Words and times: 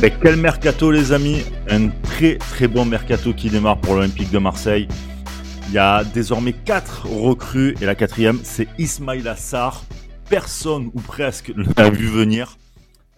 Ben, 0.00 0.12
quel 0.22 0.36
mercato 0.36 0.92
les 0.92 1.10
amis? 1.10 1.42
Un 1.68 1.88
très 1.88 2.36
très 2.36 2.68
bon 2.68 2.84
mercato 2.84 3.34
qui 3.34 3.50
démarre 3.50 3.80
pour 3.80 3.96
l'Olympique 3.96 4.30
de 4.30 4.38
Marseille. 4.38 4.86
Il 5.66 5.74
y 5.74 5.78
a 5.78 6.04
désormais 6.04 6.52
quatre 6.52 7.08
recrues 7.08 7.74
et 7.80 7.84
la 7.84 7.96
quatrième 7.96 8.38
c'est 8.44 8.68
Ismail 8.78 9.26
Assar. 9.26 9.82
Personne 10.30 10.92
ou 10.94 11.00
presque 11.00 11.52
l'a 11.76 11.90
vu 11.90 12.06
venir. 12.06 12.58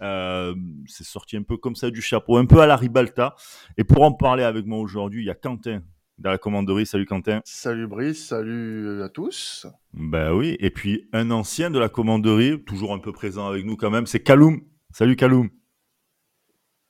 Euh, 0.01 0.55
c'est 0.87 1.03
sorti 1.03 1.37
un 1.37 1.43
peu 1.43 1.55
comme 1.55 1.75
ça 1.75 1.91
du 1.91 2.01
chapeau, 2.01 2.37
un 2.37 2.47
peu 2.47 2.61
à 2.61 2.65
la 2.65 2.77
Ribalta. 2.77 3.35
Et 3.77 3.83
pour 3.83 4.01
en 4.01 4.11
parler 4.11 4.41
avec 4.41 4.65
moi 4.65 4.79
aujourd'hui, 4.79 5.21
il 5.21 5.27
y 5.27 5.29
a 5.29 5.35
Quentin 5.35 5.83
de 6.17 6.29
la 6.29 6.39
commanderie. 6.39 6.87
Salut 6.87 7.05
Quentin. 7.05 7.41
Salut 7.45 7.85
Brice, 7.85 8.25
salut 8.25 9.03
à 9.03 9.09
tous. 9.09 9.67
Ben 9.93 10.33
oui, 10.33 10.57
et 10.59 10.71
puis 10.71 11.07
un 11.13 11.29
ancien 11.29 11.69
de 11.69 11.77
la 11.77 11.89
commanderie, 11.89 12.59
toujours 12.63 12.91
un 12.91 12.99
peu 12.99 13.11
présent 13.11 13.47
avec 13.47 13.65
nous 13.65 13.75
quand 13.75 13.91
même, 13.91 14.07
c'est 14.07 14.21
Kaloum. 14.21 14.61
Salut 14.91 15.15
Kaloum. 15.15 15.51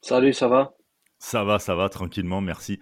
Salut, 0.01 0.33
ça 0.33 0.47
va? 0.47 0.73
Ça 1.19 1.43
va, 1.43 1.59
ça 1.59 1.75
va, 1.75 1.87
tranquillement, 1.87 2.41
merci. 2.41 2.79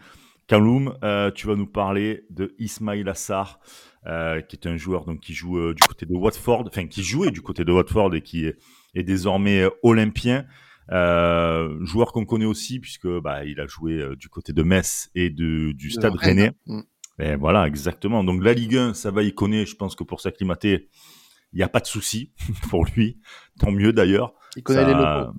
Kaloum, 0.47 0.97
euh, 1.03 1.29
tu 1.31 1.47
vas 1.47 1.55
nous 1.55 1.67
parler 1.67 2.25
de 2.29 2.55
Ismail 2.59 3.07
Assar, 3.09 3.59
euh, 4.07 4.39
qui 4.41 4.55
est 4.55 4.67
un 4.67 4.77
joueur 4.77 5.03
donc, 5.03 5.19
qui 5.19 5.33
joue 5.33 5.59
euh, 5.59 5.73
du 5.73 5.83
côté 5.83 6.05
de 6.05 6.13
Watford, 6.13 6.63
enfin 6.67 6.87
qui 6.87 7.03
jouait 7.03 7.29
du 7.29 7.41
côté 7.41 7.65
de 7.65 7.73
Watford 7.73 8.15
et 8.15 8.21
qui 8.21 8.45
est, 8.45 8.57
est 8.95 9.03
désormais 9.03 9.65
olympien. 9.83 10.45
joueur 10.89 12.13
qu'on 12.13 12.26
connaît 12.26 12.45
aussi 12.45 12.79
puisque 12.79 13.07
bah, 13.20 13.43
il 13.43 13.59
a 13.59 13.67
joué 13.67 14.15
du 14.15 14.29
côté 14.29 14.54
de 14.54 14.63
Metz 14.63 15.11
et 15.13 15.29
de, 15.29 15.73
du 15.73 15.91
Stade 15.91 16.15
Rennais. 16.15 16.54
Mm. 16.67 16.81
Et 17.20 17.35
voilà, 17.35 17.67
exactement. 17.67 18.23
Donc 18.23 18.41
la 18.43 18.54
Ligue 18.54 18.77
1, 18.77 18.93
ça 18.93 19.11
va, 19.11 19.23
il 19.23 19.35
connaît. 19.35 19.65
Je 19.65 19.76
pense 19.76 19.93
que 19.93 20.05
pour 20.05 20.21
s'acclimater, 20.21 20.87
il 21.51 21.57
n'y 21.57 21.63
a 21.63 21.70
pas 21.70 21.81
de 21.81 21.85
souci 21.85 22.31
pour 22.70 22.85
lui. 22.85 23.20
Tant 23.59 23.71
mieux 23.71 23.91
d'ailleurs. 23.91 24.33
Il 24.55 24.63
connaît 24.63 24.85
les 24.85 24.93
locaux. 24.93 25.33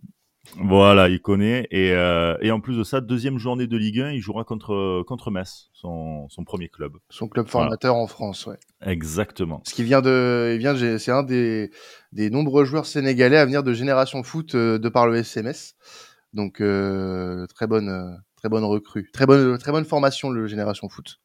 Voilà, 0.56 1.08
il 1.08 1.20
connaît. 1.20 1.66
Et, 1.70 1.92
euh, 1.92 2.36
et, 2.40 2.50
en 2.50 2.60
plus 2.60 2.76
de 2.76 2.84
ça, 2.84 3.00
deuxième 3.00 3.38
journée 3.38 3.66
de 3.66 3.76
Ligue 3.76 4.00
1, 4.00 4.10
il 4.12 4.20
jouera 4.20 4.44
contre, 4.44 5.02
contre 5.06 5.30
Metz, 5.30 5.70
son, 5.72 6.28
son 6.28 6.44
premier 6.44 6.68
club. 6.68 6.92
Son 7.08 7.28
club 7.28 7.46
formateur 7.46 7.94
en 7.94 8.06
France, 8.06 8.46
ouais. 8.46 8.58
Exactement. 8.82 9.62
Ce 9.64 9.74
qui 9.74 9.84
vient 9.84 10.00
de, 10.00 10.52
il 10.54 10.58
vient, 10.58 10.76
c'est 10.98 11.10
un 11.10 11.22
des, 11.22 11.70
des 12.12 12.30
nombreux 12.30 12.64
joueurs 12.64 12.86
sénégalais 12.86 13.36
à 13.38 13.44
venir 13.44 13.62
de 13.62 13.72
Génération 13.72 14.22
Foot 14.22 14.54
euh, 14.54 14.78
de 14.78 14.88
par 14.88 15.06
le 15.06 15.16
SMS. 15.16 15.76
Donc 16.32 16.60
euh, 16.60 17.46
très 17.46 17.66
bonne, 17.66 18.20
très 18.36 18.48
bonne 18.48 18.64
recrue, 18.64 19.10
très 19.12 19.26
bonne, 19.26 19.58
très 19.58 19.72
bonne 19.72 19.84
formation 19.84 20.30
le 20.30 20.46
Génération 20.46 20.88
Foot. 20.88 21.20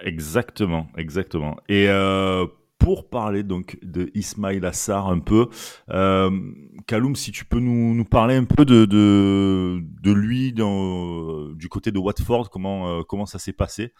Exactement, 0.00 0.88
exactement. 0.96 1.56
Et 1.68 1.88
euh, 1.88 2.46
pour 2.80 3.08
parler 3.08 3.44
donc 3.44 3.78
de 3.82 4.10
Ismail 4.14 4.64
Assar 4.64 5.08
un 5.08 5.20
peu. 5.20 5.48
Euh, 5.90 6.30
Kaloum, 6.86 7.14
si 7.14 7.30
tu 7.30 7.44
peux 7.44 7.60
nous, 7.60 8.04
parler 8.04 8.34
un 8.34 8.44
peu 8.44 8.64
de, 8.64 10.10
lui 10.10 10.52
du 10.52 11.68
côté 11.68 11.92
de 11.92 11.98
Watford, 11.98 12.50
comment, 12.50 12.98
euh, 12.98 13.26
ça 13.26 13.38
s'est 13.38 13.52
passé 13.52 13.92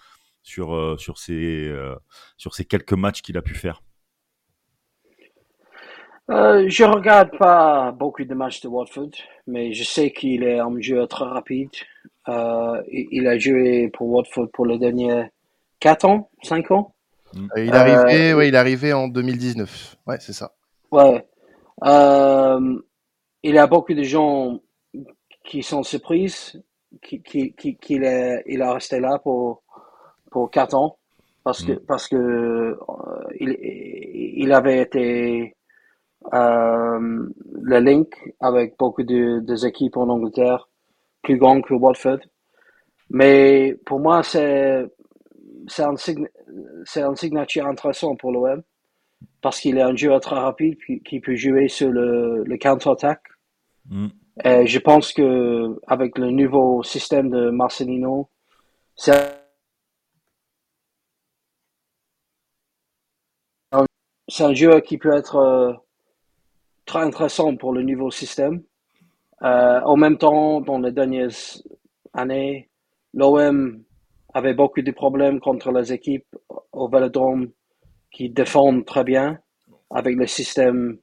sur, 0.43 0.75
euh, 0.75 0.97
sur, 0.97 1.19
ces, 1.19 1.71
quelques 2.69 2.95
matchs 2.95 3.23
qu'il 3.23 3.37
a 3.37 3.43
pu 3.43 3.55
faire? 3.55 3.83
Je 6.29 6.85
regarde 6.85 7.37
pas 7.39 7.93
beaucoup 7.93 8.25
de 8.25 8.35
matchs 8.35 8.61
de 8.61 8.69
Watford, 8.69 9.11
mais 9.47 9.73
je 9.73 9.85
sais 9.85 10.11
qu'il 10.13 10.45
est 10.45 10.61
un 10.61 10.81
joueur 10.81 11.07
très 11.07 11.25
rapide. 11.25 11.71
Il 12.27 13.27
a 13.27 13.39
joué 13.39 13.89
pour 13.93 14.09
Watford 14.09 14.49
pour 14.53 14.65
les 14.65 14.79
derniers 14.79 15.25
4 15.81 16.05
ans, 16.07 16.31
5 16.45 16.71
ans. 16.71 16.95
Mm. 17.35 17.49
Il 17.57 17.69
est 17.69 17.73
arrivé, 17.73 18.31
euh, 18.31 18.37
ouais, 18.37 18.49
il 18.49 18.55
est 18.55 18.59
arrivé 18.59 18.93
en 18.93 19.09
2019. 19.09 19.97
Ouais, 20.07 20.17
c'est 20.21 20.33
ça. 20.33 20.53
Ouais. 20.91 21.27
Euh, 21.85 22.79
il 23.43 23.55
y 23.55 23.59
a 23.59 23.67
beaucoup 23.67 23.95
de 23.95 24.03
gens 24.03 24.61
qui 25.45 25.63
sont 25.63 25.83
surprises 25.83 26.61
qu'il 27.03 27.23
qui, 27.23 27.55
qui, 27.55 27.77
qu'il 27.77 28.05
est, 28.05 28.43
il 28.47 28.63
a 28.63 28.75
resté 28.75 29.01
là 29.01 29.19
pour, 29.19 29.63
pour 30.31 30.51
4 30.51 30.75
ans 30.75 30.99
parce 31.45 31.65
que, 31.65 31.73
mm. 31.73 31.81
parce 31.87 32.09
que 32.09 32.17
euh, 32.17 32.77
il, 33.39 33.57
il 33.63 34.53
avait 34.53 34.81
été 34.81 35.57
euh, 36.35 37.29
le 37.63 37.79
link 37.79 38.15
avec 38.41 38.77
beaucoup 38.79 39.03
de, 39.03 39.41
des 39.41 39.67
équipes 39.67 39.97
en 39.97 40.09
Angleterre 40.09 40.69
plus 41.23 41.39
grandes 41.39 41.65
que 41.65 41.75
Watford. 41.75 42.21
Mais 43.11 43.77
pour 43.87 44.01
moi, 44.01 44.23
c'est 44.23 44.87
c'est 45.69 45.83
un, 45.83 45.95
c'est 46.85 47.03
un 47.03 47.15
signature 47.15 47.67
intéressant 47.67 48.17
pour 48.17 48.33
l'OM 48.33 48.63
parce 49.41 49.61
qu'il 49.61 49.79
est 49.79 49.83
un 49.83 49.97
joueur 49.97 50.21
très 50.21 50.37
rapide 50.37 50.79
qui 51.05 51.21
peut 51.21 51.37
jouer 51.37 51.69
sur 51.69 51.91
le, 51.91 52.45
le 52.45 52.59
counter-attack. 52.59 53.21
Mm. 53.87 54.09
Et 54.45 54.67
je 54.67 54.79
pense 54.79 55.13
que 55.13 55.79
avec 55.87 56.17
le 56.19 56.31
nouveau 56.31 56.83
système 56.83 57.31
de 57.31 57.51
Marcelino, 57.51 58.31
c'est 58.97 59.13
un, 63.73 63.85
un 64.41 64.55
joueur 64.55 64.83
qui 64.83 64.99
peut 64.99 65.13
être 65.13 65.37
euh, 65.37 65.73
très 66.87 67.01
intéressant 67.01 67.57
pour 67.57 67.73
le 67.73 67.83
nouveau 67.83 68.11
système. 68.11 68.63
Euh, 69.43 69.81
en 69.81 69.97
même 69.97 70.19
temps, 70.19 70.61
dans 70.61 70.79
les 70.79 70.93
dernières 70.93 71.31
années, 72.13 72.71
l'OM 73.15 73.83
avait 74.35 74.55
beaucoup 74.55 74.83
de 74.83 74.91
problèmes 74.91 75.41
contre 75.41 75.73
les 75.73 75.93
équipes 75.93 76.37
au 76.73 76.89
Vélodrome 76.89 77.51
qui 78.11 78.29
défendent 78.29 78.85
très 78.85 79.05
bien, 79.05 79.39
avec 79.91 80.17
le 80.17 80.27
système 80.27 80.99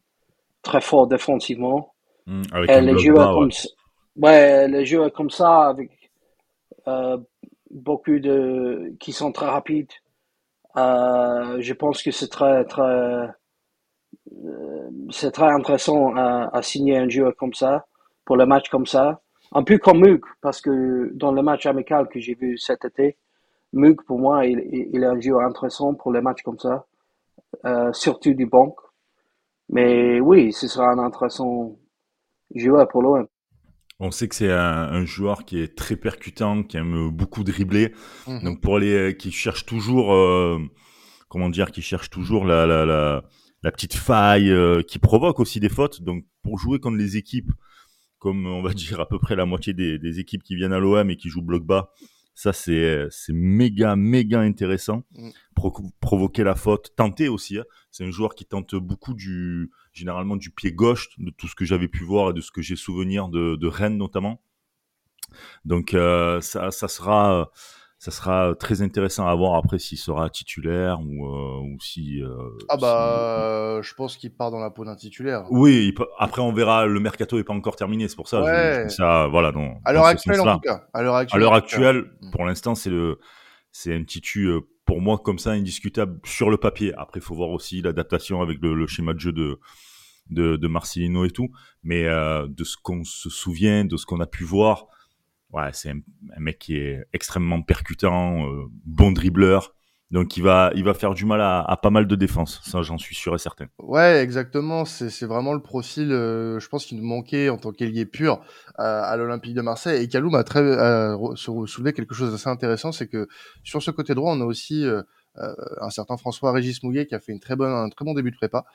très 0.61 0.81
fort 0.81 1.07
défensivement. 1.07 1.93
Mmh, 2.25 2.41
et 2.67 2.81
les 2.81 2.97
joueurs, 2.97 3.33
comme, 3.33 3.49
ouais. 4.17 4.67
les 4.67 4.85
joueurs 4.85 5.13
comme 5.13 5.29
ça, 5.29 5.67
avec 5.67 5.91
euh, 6.87 7.17
beaucoup 7.71 8.19
de 8.19 8.93
qui 8.99 9.13
sont 9.13 9.31
très 9.31 9.45
rapides, 9.45 9.91
euh, 10.75 11.57
je 11.59 11.73
pense 11.73 12.03
que 12.03 12.11
c'est 12.11 12.27
très 12.27 12.65
très 12.65 13.29
euh, 14.43 14.89
c'est 15.09 15.31
très 15.31 15.49
intéressant 15.49 16.15
à, 16.15 16.49
à, 16.53 16.61
signer 16.61 16.97
un 16.97 17.09
joueur 17.09 17.35
comme 17.35 17.53
ça 17.53 17.85
pour 18.25 18.35
le 18.35 18.45
match 18.45 18.69
comme 18.69 18.85
ça. 18.85 19.21
Un 19.53 19.63
peu 19.63 19.77
comme 19.77 19.99
Mug, 19.99 20.21
parce 20.41 20.61
que 20.61 21.11
dans 21.13 21.31
le 21.31 21.41
match 21.41 21.65
amical 21.65 22.07
que 22.09 22.19
j'ai 22.19 22.35
vu 22.35 22.57
cet 22.57 22.85
été, 22.85 23.17
Mug, 23.73 24.01
pour 24.05 24.19
moi, 24.19 24.45
il, 24.45 24.59
il, 24.93 25.03
est 25.03 25.05
un 25.05 25.19
joueur 25.19 25.41
intéressant 25.41 25.93
pour 25.93 26.11
les 26.11 26.21
matchs 26.21 26.41
comme 26.41 26.59
ça, 26.59 26.85
euh, 27.65 27.91
surtout 27.93 28.33
du 28.33 28.45
banc. 28.45 28.75
Mais 29.69 30.19
oui, 30.19 30.53
ce 30.53 30.67
sera 30.67 30.91
un 30.91 30.99
intéressant 30.99 31.77
joueur 32.55 32.87
pour 32.87 33.01
l'OM. 33.01 33.27
On 33.99 34.11
sait 34.11 34.27
que 34.27 34.35
c'est 34.35 34.51
un, 34.51 35.05
joueur 35.05 35.43
qui 35.43 35.59
est 35.59 35.75
très 35.75 35.95
percutant, 35.95 36.63
qui 36.63 36.77
aime 36.77 37.09
beaucoup 37.09 37.43
dribbler. 37.43 37.93
Mhm. 38.27 38.43
Donc 38.43 38.61
pour 38.61 38.77
les 38.77 39.17
qui 39.17 39.31
cherche 39.31 39.65
toujours, 39.65 40.13
euh, 40.13 40.59
comment 41.29 41.49
dire, 41.49 41.71
qui 41.71 41.81
cherche 41.81 42.09
toujours 42.09 42.45
la, 42.45 42.67
la, 42.67 42.85
la, 42.85 43.23
la 43.63 43.71
petite 43.71 43.95
faille, 43.95 44.51
euh, 44.51 44.83
qui 44.83 44.99
provoque 44.99 45.39
aussi 45.39 45.59
des 45.59 45.69
fautes. 45.69 46.03
Donc 46.03 46.25
pour 46.43 46.59
jouer 46.59 46.79
contre 46.79 46.97
les 46.97 47.17
équipes 47.17 47.51
comme 48.19 48.45
on 48.45 48.61
va 48.61 48.73
dire 48.73 48.99
à 48.99 49.07
peu 49.07 49.19
près 49.19 49.35
la 49.35 49.45
moitié 49.45 49.73
des, 49.73 50.19
équipes 50.19 50.43
qui 50.43 50.55
viennent 50.55 50.73
à 50.73 50.79
l'OM 50.79 51.09
et 51.09 51.17
qui 51.17 51.29
jouent 51.29 51.41
bloc 51.41 51.63
bas. 51.63 51.91
Ça, 52.33 52.53
c'est 52.53 53.09
méga, 53.29 53.95
méga 53.95 54.41
intéressant. 54.41 55.03
Mm. 55.15 55.29
provoquer 55.99 56.43
la 56.43 56.53
faute, 56.53 56.93
tenter 56.95 57.29
aussi. 57.29 57.57
Hein. 57.57 57.63
C'est 57.89 58.05
un 58.05 58.11
joueur 58.11 58.35
qui 58.35 58.45
tente 58.45 58.75
beaucoup 58.75 59.15
du, 59.15 59.71
généralement 59.91 60.35
du 60.35 60.51
pied 60.51 60.71
gauche, 60.71 61.09
de 61.17 61.31
tout 61.31 61.47
ce 61.47 61.55
que 61.55 61.65
j'avais 61.65 61.87
pu 61.87 62.03
voir 62.03 62.29
et 62.29 62.33
de 62.33 62.41
ce 62.41 62.51
que 62.51 62.61
j'ai 62.61 62.75
souvenir 62.75 63.29
de, 63.29 63.55
de 63.55 63.67
Rennes 63.67 63.97
notamment. 63.97 64.39
Donc, 65.65 65.95
euh, 65.95 66.39
ça, 66.41 66.69
ça 66.69 66.87
sera 66.87 67.51
ça 67.99 68.11
sera 68.11 68.53
très 68.59 68.83
intéressant 68.83 69.27
à 69.27 69.33
voir 69.33 69.55
après 69.55 69.79
s'il 69.79 69.97
sera 69.97 70.29
titulaire 70.29 70.99
ou, 71.01 71.25
euh, 71.25 71.61
ou 71.61 71.79
si. 71.79 72.21
Euh, 72.21 72.51
ah 72.69 72.77
bah, 72.77 73.81
je 73.81 73.93
pense 73.95 74.17
qu'il 74.17 74.31
part 74.35 74.51
dans 74.51 74.59
la 74.59 74.69
peau 74.69 74.85
d'un 74.85 74.95
titulaire. 74.95 75.45
Oui, 75.49 75.95
après 76.19 76.41
on 76.43 76.53
verra. 76.53 76.85
Le 76.85 76.99
mercato 76.99 77.39
est 77.39 77.43
pas 77.43 77.53
encore 77.53 77.75
terminé, 77.75 78.07
c'est 78.07 78.15
pour 78.15 78.27
ça. 78.27 78.43
Ouais. 78.43 78.87
ça, 78.89 79.27
voilà. 79.27 79.51
Non, 79.51 79.79
à 79.83 79.93
l'heure 79.93 80.05
actuelle, 80.05 80.41
en 80.41 80.55
tout 80.55 80.59
cas. 80.59 80.87
À 80.93 81.01
l'heure 81.01 81.15
actuelle. 81.15 81.47
Actuelle, 81.47 82.05
mm. 82.21 82.31
pour 82.31 82.45
l'instant, 82.45 82.75
c'est 82.75 82.91
le, 82.91 83.19
c'est 83.71 83.95
un 83.95 84.03
titu 84.03 84.45
euh, 84.45 84.61
pour 84.85 85.01
moi 85.01 85.17
comme 85.17 85.39
ça 85.39 85.51
indiscutable 85.51 86.19
sur 86.23 86.51
le 86.51 86.57
papier. 86.57 86.93
Après, 86.97 87.19
il 87.19 87.23
faut 87.23 87.35
voir 87.35 87.49
aussi 87.49 87.81
l'adaptation 87.81 88.43
avec 88.43 88.59
le, 88.61 88.75
le, 88.75 88.85
schéma 88.85 89.13
de 89.13 89.19
jeu 89.19 89.31
de 89.31 89.59
de, 90.29 90.55
de 90.55 90.67
Marcelino 90.67 91.25
et 91.25 91.31
tout. 91.31 91.49
Mais 91.81 92.05
euh, 92.05 92.45
de 92.47 92.63
ce 92.63 92.77
qu'on 92.77 93.03
se 93.03 93.31
souvient, 93.31 93.85
de 93.85 93.97
ce 93.97 94.05
qu'on 94.05 94.19
a 94.19 94.27
pu 94.27 94.43
voir 94.43 94.85
ouais, 95.53 95.69
c'est 95.73 95.89
un, 95.89 95.99
mec 96.39 96.59
qui 96.59 96.77
est 96.77 97.05
extrêmement 97.13 97.61
percutant, 97.61 98.45
euh, 98.47 98.65
bon 98.85 99.11
dribbleur. 99.11 99.73
Donc 100.09 100.37
il 100.37 100.43
va, 100.43 100.71
il 100.73 100.85
va 100.85 100.93
faire 100.93 101.13
du 101.13 101.25
mal 101.25 101.41
à, 101.41 101.59
à 101.59 101.75
pas 101.75 101.89
mal 101.89 102.07
de 102.07 102.15
défenses, 102.15 102.61
ça 102.63 102.81
j'en 102.81 102.97
suis 102.97 103.13
sûr 103.13 103.35
et 103.35 103.37
certain. 103.37 103.65
Ouais, 103.77 104.21
exactement. 104.23 104.85
C'est 104.85 105.25
vraiment 105.25 105.53
le 105.53 105.61
profil, 105.61 106.13
euh, 106.13 106.61
je 106.61 106.69
pense, 106.69 106.85
qu'il 106.85 106.97
nous 106.97 107.05
manquait 107.05 107.49
en 107.49 107.57
tant 107.57 107.73
qu'ailier 107.73 108.05
pur 108.05 108.39
euh, 108.79 109.01
à 109.03 109.17
l'Olympique 109.17 109.53
de 109.53 109.61
Marseille. 109.61 110.01
Et 110.01 110.07
Kaloum 110.07 110.35
a 110.35 110.45
très 110.45 110.63
soulevé 111.35 111.91
quelque 111.91 112.15
chose 112.15 112.31
d'assez 112.31 112.47
intéressant, 112.47 112.93
c'est 112.93 113.07
que 113.07 113.27
sur 113.63 113.83
ce 113.83 113.91
côté 113.91 114.15
droit, 114.15 114.33
on 114.33 114.39
a 114.39 114.45
aussi 114.45 114.85
un 115.81 115.89
certain 115.89 116.17
François 116.17 116.51
Régis 116.51 116.83
Mouillet 116.83 117.05
qui 117.05 117.15
a 117.15 117.19
fait 117.19 117.31
une 117.31 117.39
très 117.39 117.55
bonne, 117.55 117.71
un 117.71 117.89
très 117.89 118.05
bon 118.05 118.13
début 118.13 118.31
de 118.31 118.35
prépa 118.35 118.65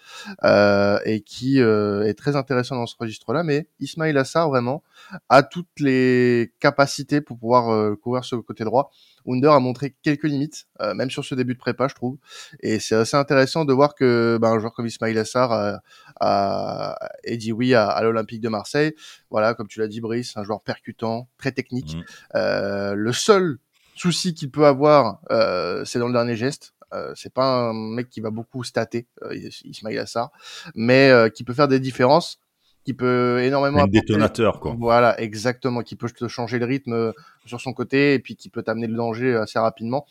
et 1.05 1.21
qui 1.21 1.59
est 1.59 2.19
très 2.19 2.37
intéressant 2.37 2.77
dans 2.77 2.87
ce 2.87 2.97
registre-là. 2.99 3.43
Mais 3.43 3.69
Ismail 3.81 4.17
Assar 4.17 4.49
vraiment 4.49 4.83
a 5.29 5.43
toutes 5.43 5.81
les 5.81 6.53
capacités 6.61 7.21
pour 7.21 7.39
pouvoir 7.39 7.97
courir 7.99 8.25
sur 8.25 8.37
le 8.37 8.43
côté 8.43 8.65
droit. 8.65 8.91
Under 9.27 9.53
a 9.53 9.61
montré 9.61 9.95
quelques 10.03 10.25
limites, 10.25 10.67
euh, 10.81 10.95
même 10.95 11.11
sur 11.11 11.25
ce 11.25 11.35
début 11.35 11.55
de 11.55 11.59
prépa, 11.59 11.89
je 11.89 11.95
trouve. 11.95 12.19
Et 12.61 12.79
c'est 12.79 12.95
assez 12.95 13.17
intéressant 13.17 13.65
de 13.65 13.73
voir 13.73 13.95
que 13.95 14.39
ben, 14.41 14.51
un 14.51 14.59
joueur 14.59 14.73
comme 14.73 14.87
Ismail 14.87 15.17
Assar 15.19 15.53
a, 15.53 15.81
a, 16.21 16.97
dit 17.37 17.53
oui 17.53 17.75
à, 17.75 18.01
l'Olympique 18.03 18.41
de 18.41 18.49
Marseille. 18.49 18.95
Voilà, 19.31 19.55
comme 19.55 19.69
tu 19.69 19.81
l'as 19.81 19.89
dit, 19.89 20.01
Brice, 20.01 20.37
un 20.37 20.45
joueur 20.45 20.63
percutant, 20.63 21.29
très 21.39 21.53
technique. 21.53 21.97
Mmh. 21.97 22.03
Euh, 22.37 22.95
le 22.95 23.13
seul 23.13 23.59
souci 23.95 24.35
qu'il 24.35 24.51
peut 24.51 24.67
avoir, 24.67 25.21
euh, 25.31 25.85
c'est 25.85 25.99
dans 25.99 26.07
le 26.07 26.13
dernier 26.13 26.37
geste. 26.37 26.75
Euh, 26.93 27.13
c'est 27.15 27.33
pas 27.33 27.47
un 27.47 27.73
mec 27.73 28.11
qui 28.11 28.21
va 28.21 28.31
beaucoup 28.31 28.65
stater, 28.65 29.07
euh, 29.23 29.35
Ismail 29.65 29.99
Assar, 29.99 30.31
mais 30.75 31.09
euh, 31.09 31.31
qui 31.31 31.43
peut 31.43 31.55
faire 31.55 31.69
des 31.69 31.81
différences 31.81 32.39
qui 32.85 32.95
peut 32.95 33.41
énormément 33.43 33.85
un 33.85 33.87
détonateur 33.87 34.61
quoi. 34.61 34.75
Voilà, 34.79 35.19
exactement, 35.21 35.83
qui 35.83 35.97
peut 35.97 36.11
te 36.11 36.27
changer 36.29 36.59
le 36.59 36.67
rythme 36.67 36.93
euh, 36.93 37.13
sur 37.47 37.61
son 37.61 37.73
côté 37.73 38.15
et 38.15 38.19
puis 38.19 38.37
qui 38.37 38.49
peut 38.49 38.63
t'amener 38.63 38.87
le 38.89 38.97
danger 38.97 39.37
assez 39.37 39.59
rapidement. 39.59 40.07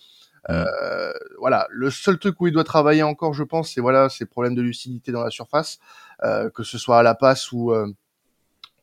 Euh, 0.50 1.12
voilà, 1.38 1.68
le 1.70 1.92
seul 1.92 2.18
truc 2.18 2.40
où 2.42 2.48
il 2.48 2.54
doit 2.54 2.64
travailler 2.64 3.04
encore, 3.04 3.34
je 3.34 3.44
pense, 3.44 3.74
c'est 3.74 3.82
voilà, 3.82 4.10
ces 4.10 4.26
problèmes 4.26 4.56
de 4.56 4.62
lucidité 4.62 5.12
dans 5.12 5.24
la 5.24 5.30
surface, 5.30 5.80
euh, 6.24 6.50
que 6.50 6.64
ce 6.64 6.78
soit 6.78 7.00
à 7.00 7.04
la 7.04 7.14
passe 7.14 7.52
ou 7.52 7.72
euh, 7.72 7.88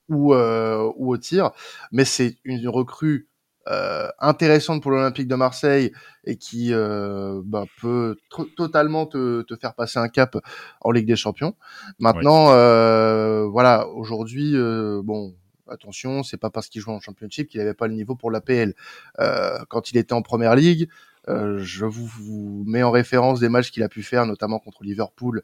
ou, 0.09 0.35
euh, 0.35 0.91
ou 0.97 1.13
au 1.13 1.17
tir. 1.17 1.51
Mais 1.93 2.05
c'est 2.05 2.37
une 2.45 2.69
recrue 2.69 3.27
euh, 3.71 4.09
intéressante 4.19 4.83
pour 4.83 4.91
l'Olympique 4.91 5.29
de 5.29 5.35
Marseille 5.35 5.93
et 6.25 6.37
qui 6.37 6.73
euh, 6.73 7.41
bah, 7.45 7.65
peut 7.81 8.17
totalement 8.57 9.07
te, 9.07 9.43
te, 9.43 9.57
faire 9.57 9.75
passer 9.75 9.99
un 9.99 10.09
cap 10.09 10.37
en 10.81 10.91
Ligue 10.91 11.07
des 11.07 11.17
Champions. 11.17 11.55
Maintenant, 11.99 12.51
euh, 12.51 13.47
voilà, 13.47 13.89
aujourd'hui, 13.89 14.53
euh, 14.55 15.01
bon, 15.03 15.35
attention, 15.69 16.23
c'est 16.23 16.37
pas 16.37 16.51
parce 16.51 16.69
qu'il 16.69 16.81
joue 16.81 16.91
en 16.91 17.01
Championship 17.01 17.49
qu'il 17.49 17.61
n'avait 17.61 17.75
pas 17.75 17.89
le 17.89 17.95
niveau 17.95 18.15
pour 18.15 18.31
l'APL. 18.31 18.75
Euh, 19.21 19.59
quand 19.69 19.91
il 19.91 19.99
était 19.99 20.13
en 20.13 20.23
Première 20.23 20.57
Ligue, 20.57 20.89
euh, 21.29 21.59
je 21.61 21.85
vous, 21.85 22.65
mets 22.67 22.83
en 22.83 22.91
référence 22.91 23.41
des 23.41 23.49
matchs 23.49 23.71
qu'il 23.71 23.83
a 23.83 23.89
pu 23.89 24.03
faire, 24.03 24.27
notamment 24.27 24.59
contre 24.59 24.85
Liverpool, 24.85 25.43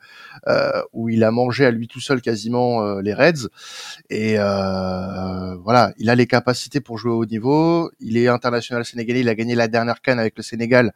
euh, 0.48 0.82
où 0.92 1.08
il 1.08 1.24
a 1.24 1.30
mangé 1.30 1.64
à 1.66 1.70
lui 1.70 1.88
tout 1.88 2.00
seul 2.00 2.20
quasiment 2.20 2.82
euh, 2.82 3.02
les 3.02 3.14
Reds. 3.14 3.48
Et 4.10 4.36
voilà, 4.36 5.92
il 5.98 6.10
a 6.10 6.14
les 6.14 6.26
capacités 6.26 6.80
pour 6.80 6.98
jouer 6.98 7.12
au 7.12 7.18
haut 7.18 7.26
niveau. 7.26 7.90
Il 8.00 8.16
est 8.16 8.28
international 8.28 8.84
sénégalais. 8.84 9.20
Il 9.20 9.28
a 9.28 9.34
gagné 9.34 9.54
la 9.54 9.68
dernière 9.68 10.00
canne 10.00 10.18
avec 10.18 10.36
le 10.36 10.42
Sénégal. 10.42 10.92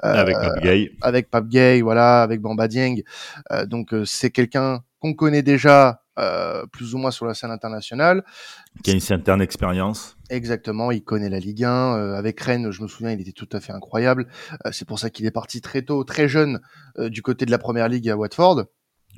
avec 0.00 0.36
Pape 0.36 0.62
Gay. 0.62 0.92
Avec 1.00 1.30
Pape 1.30 1.48
Gay, 1.48 1.80
voilà, 1.82 2.22
avec 2.22 2.40
Bamba 2.40 2.68
Dieng. 2.68 3.02
donc 3.66 3.94
c'est 4.04 4.30
quelqu'un 4.30 4.82
qu'on 5.00 5.14
connaît 5.14 5.42
déjà 5.42 6.01
euh, 6.18 6.66
plus 6.66 6.94
ou 6.94 6.98
moins 6.98 7.10
sur 7.10 7.24
la 7.24 7.32
scène 7.32 7.50
internationale. 7.50 8.22
Qui 8.82 8.90
a 8.90 8.94
une 8.94 9.00
certaine 9.00 9.40
expérience. 9.40 10.16
Exactement, 10.28 10.90
il 10.90 11.02
connaît 11.02 11.30
la 11.30 11.38
Ligue 11.38 11.64
1. 11.64 11.96
Euh, 11.96 12.14
avec 12.14 12.38
Rennes, 12.40 12.70
je 12.70 12.82
me 12.82 12.88
souviens, 12.88 13.12
il 13.12 13.20
était 13.20 13.32
tout 13.32 13.48
à 13.52 13.60
fait 13.60 13.72
incroyable. 13.72 14.26
Euh, 14.66 14.70
c'est 14.72 14.86
pour 14.86 14.98
ça 14.98 15.08
qu'il 15.08 15.24
est 15.24 15.30
parti 15.30 15.62
très 15.62 15.82
tôt, 15.82 16.04
très 16.04 16.28
jeune, 16.28 16.60
du 16.98 17.22
côté 17.22 17.46
de 17.46 17.50
la 17.50 17.58
Première 17.58 17.88
Ligue 17.88 18.10
à 18.10 18.16
Watford. 18.16 18.64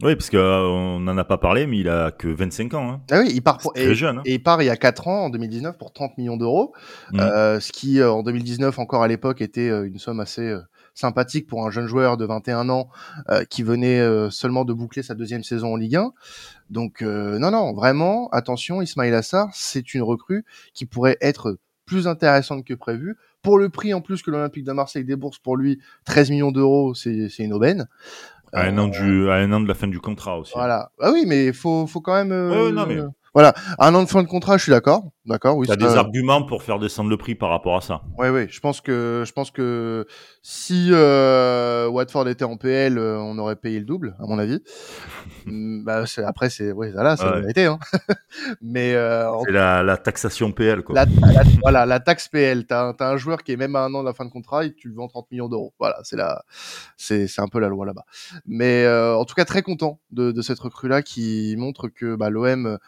Oui, 0.02 0.14
parce 0.14 0.30
qu'on 0.30 1.00
n'en 1.00 1.18
a 1.18 1.24
pas 1.24 1.38
parlé, 1.38 1.66
mais 1.66 1.78
il 1.78 1.88
a 1.88 2.12
que 2.12 2.28
25 2.28 2.74
ans. 2.74 2.90
Hein. 2.90 3.02
Ah 3.10 3.20
oui, 3.20 3.30
il 3.32 3.42
part 3.42 3.58
pour, 3.58 3.72
très 3.72 3.94
jeune. 3.94 4.18
Hein. 4.18 4.22
Et 4.24 4.34
il 4.34 4.42
part 4.42 4.62
il 4.62 4.66
y 4.66 4.70
a 4.70 4.76
4 4.76 5.08
ans, 5.08 5.24
en 5.24 5.30
2019, 5.30 5.78
pour 5.78 5.92
30 5.92 6.16
millions 6.18 6.36
d'euros. 6.36 6.74
Mmh. 7.12 7.18
ce 7.60 7.72
qui, 7.72 8.02
en 8.02 8.22
2019, 8.22 8.78
encore 8.78 9.02
à 9.02 9.08
l'époque, 9.08 9.40
était 9.40 9.68
une 9.68 9.98
somme 9.98 10.20
assez 10.20 10.54
sympathique 10.94 11.46
pour 11.46 11.66
un 11.66 11.70
jeune 11.70 11.86
joueur 11.86 12.16
de 12.16 12.24
21 12.24 12.68
ans 12.68 12.88
euh, 13.30 13.44
qui 13.44 13.62
venait 13.62 14.00
euh, 14.00 14.30
seulement 14.30 14.64
de 14.64 14.72
boucler 14.72 15.02
sa 15.02 15.14
deuxième 15.14 15.42
saison 15.42 15.74
en 15.74 15.76
Ligue 15.76 15.96
1. 15.96 16.12
Donc 16.70 17.02
euh, 17.02 17.38
non, 17.38 17.50
non, 17.50 17.74
vraiment, 17.74 18.28
attention, 18.30 18.80
Ismail 18.80 19.12
Assar, 19.12 19.48
c'est 19.52 19.94
une 19.94 20.02
recrue 20.02 20.44
qui 20.72 20.86
pourrait 20.86 21.18
être 21.20 21.58
plus 21.84 22.08
intéressante 22.08 22.64
que 22.64 22.74
prévu. 22.74 23.16
Pour 23.42 23.58
le 23.58 23.68
prix 23.68 23.92
en 23.92 24.00
plus 24.00 24.22
que 24.22 24.30
l'Olympique 24.30 24.64
de 24.64 24.72
Marseille 24.72 25.04
débourse 25.04 25.38
pour 25.38 25.56
lui, 25.56 25.78
13 26.06 26.30
millions 26.30 26.52
d'euros, 26.52 26.94
c'est 26.94 27.28
une 27.38 27.52
aubaine. 27.52 27.88
À 28.54 28.62
un, 28.62 28.78
an 28.78 28.86
du, 28.86 29.28
à 29.28 29.34
un 29.34 29.52
an 29.52 29.60
de 29.60 29.66
la 29.66 29.74
fin 29.74 29.88
du 29.88 29.98
contrat 29.98 30.38
aussi. 30.38 30.52
Voilà. 30.54 30.92
Ah 31.00 31.10
oui, 31.12 31.24
mais 31.26 31.52
faut, 31.52 31.88
faut 31.88 32.00
quand 32.00 32.14
même. 32.14 32.28
non, 32.28 32.86
mais... 32.86 33.02
Voilà, 33.34 33.52
un 33.80 33.92
an 33.96 34.04
de 34.04 34.08
fin 34.08 34.22
de 34.22 34.28
contrat, 34.28 34.58
je 34.58 34.62
suis 34.62 34.70
d'accord, 34.70 35.10
d'accord. 35.26 35.56
Oui. 35.56 35.66
T'as 35.66 35.74
des 35.74 35.96
arguments 35.96 36.44
pour 36.44 36.62
faire 36.62 36.78
descendre 36.78 37.10
le 37.10 37.16
prix 37.16 37.34
par 37.34 37.50
rapport 37.50 37.76
à 37.76 37.80
ça. 37.80 38.02
Oui, 38.16 38.28
oui. 38.28 38.46
Je 38.48 38.60
pense 38.60 38.80
que 38.80 39.24
je 39.26 39.32
pense 39.32 39.50
que 39.50 40.06
si 40.42 40.90
euh, 40.92 41.88
Watford 41.88 42.28
était 42.28 42.44
en 42.44 42.56
PL, 42.56 42.96
euh, 42.96 43.18
on 43.18 43.36
aurait 43.38 43.56
payé 43.56 43.80
le 43.80 43.86
double, 43.86 44.14
à 44.20 44.26
mon 44.26 44.38
avis. 44.38 44.62
Mm, 45.46 45.84
bah, 45.84 46.04
après, 46.26 46.48
c'est 46.48 46.72
oui, 46.72 46.90
voilà, 46.90 47.18
ça 47.18 47.38
ouais. 47.38 47.50
été. 47.50 47.66
Hein. 47.66 47.78
Mais 48.62 48.94
euh, 48.94 49.30
c'est 49.44 49.52
la, 49.52 49.82
la, 49.82 49.98
taxation 49.98 50.52
PL, 50.52 50.82
quoi. 50.82 50.94
La, 50.94 51.04
voilà, 51.60 51.84
la 51.84 52.00
taxe 52.00 52.28
PL. 52.28 52.66
T'as 52.66 52.94
as 52.98 53.10
un 53.10 53.18
joueur 53.18 53.42
qui 53.42 53.52
est 53.52 53.58
même 53.58 53.76
à 53.76 53.80
un 53.80 53.92
an 53.92 54.00
de 54.00 54.06
la 54.06 54.14
fin 54.14 54.24
de 54.24 54.30
contrat 54.30 54.64
et 54.64 54.72
tu 54.72 54.88
le 54.88 54.94
vends 54.94 55.06
30 55.06 55.30
millions 55.30 55.50
d'euros. 55.50 55.74
Voilà, 55.78 55.98
c'est 56.02 56.16
la, 56.16 56.44
c'est 56.96 57.26
c'est 57.26 57.42
un 57.42 57.48
peu 57.48 57.60
la 57.60 57.68
loi 57.68 57.84
là-bas. 57.84 58.06
Mais 58.46 58.84
euh, 58.84 59.14
en 59.16 59.26
tout 59.26 59.34
cas, 59.34 59.44
très 59.44 59.60
content 59.60 60.00
de, 60.12 60.32
de 60.32 60.40
cette 60.40 60.60
recrue 60.60 60.88
là 60.88 61.02
qui 61.02 61.54
montre 61.58 61.88
que 61.88 62.16
bah, 62.16 62.30
l'OM 62.30 62.78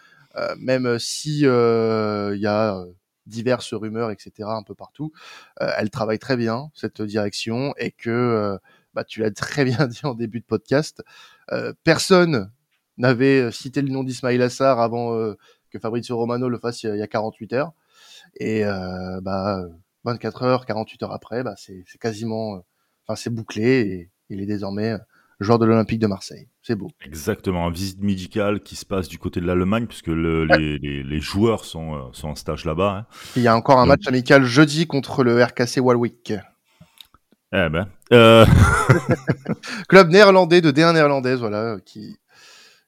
même 0.58 0.98
si 0.98 1.46
euh, 1.46 2.34
il 2.34 2.40
y 2.40 2.46
a 2.46 2.76
euh, 2.76 2.92
diverses 3.26 3.74
rumeurs, 3.74 4.10
etc. 4.10 4.48
un 4.52 4.62
peu 4.62 4.74
partout. 4.74 5.12
elle 5.58 5.90
travaille 5.90 6.18
très 6.18 6.36
bien 6.36 6.70
cette 6.74 7.02
direction 7.02 7.74
et 7.76 7.90
que 7.90 8.58
bah, 8.94 9.04
tu 9.04 9.20
l'as 9.20 9.30
très 9.32 9.64
bien 9.64 9.86
dit 9.86 10.00
en 10.04 10.14
début 10.14 10.40
de 10.40 10.44
podcast. 10.44 11.02
personne 11.82 12.50
n'avait 12.98 13.50
cité 13.50 13.82
le 13.82 13.88
nom 13.90 14.04
d'Ismail 14.04 14.40
Assar 14.42 14.80
avant 14.80 15.10
que 15.70 15.78
Fabrizio 15.78 16.16
Romano 16.16 16.48
le 16.48 16.58
fasse 16.58 16.84
il 16.84 16.96
y 16.96 17.02
a 17.02 17.06
48 17.06 17.52
heures. 17.54 17.72
Et 18.38 18.62
bah 19.22 19.64
24 20.04 20.42
heures, 20.44 20.66
48 20.66 21.02
heures 21.02 21.12
après, 21.12 21.42
bah 21.42 21.54
c'est 21.56 21.82
quasiment, 22.00 22.62
enfin 23.06 23.16
c'est 23.16 23.30
bouclé 23.30 23.80
et 23.80 24.10
il 24.28 24.40
est 24.40 24.46
désormais 24.46 24.96
joueur 25.40 25.58
de 25.58 25.66
l'Olympique 25.66 25.98
de 25.98 26.06
Marseille. 26.06 26.48
C'est 26.62 26.74
beau. 26.74 26.88
Exactement, 27.04 27.68
visite 27.70 28.00
médicale 28.00 28.60
qui 28.60 28.76
se 28.76 28.86
passe 28.86 29.08
du 29.08 29.18
côté 29.18 29.40
de 29.40 29.46
l'Allemagne, 29.46 29.86
puisque 29.86 30.08
le, 30.08 30.44
les, 30.44 30.78
les, 30.78 31.02
les, 31.02 31.20
joueurs 31.20 31.64
sont, 31.64 31.94
euh, 31.94 32.00
sont 32.12 32.28
en 32.28 32.34
stage 32.34 32.64
là-bas. 32.64 32.98
Hein. 32.98 33.06
Il 33.36 33.42
y 33.42 33.48
a 33.48 33.56
encore 33.56 33.78
un 33.78 33.86
match 33.86 34.06
amical 34.06 34.44
jeudi 34.44 34.86
contre 34.86 35.24
le 35.24 35.42
RKC 35.42 35.80
Walwick. 35.80 36.32
Eh 37.52 37.68
ben. 37.68 37.88
Euh... 38.12 38.46
Club 39.88 40.10
néerlandais 40.10 40.60
de 40.60 40.70
D1 40.70 40.94
néerlandaise, 40.94 41.40
voilà, 41.40 41.78
qui, 41.84 42.16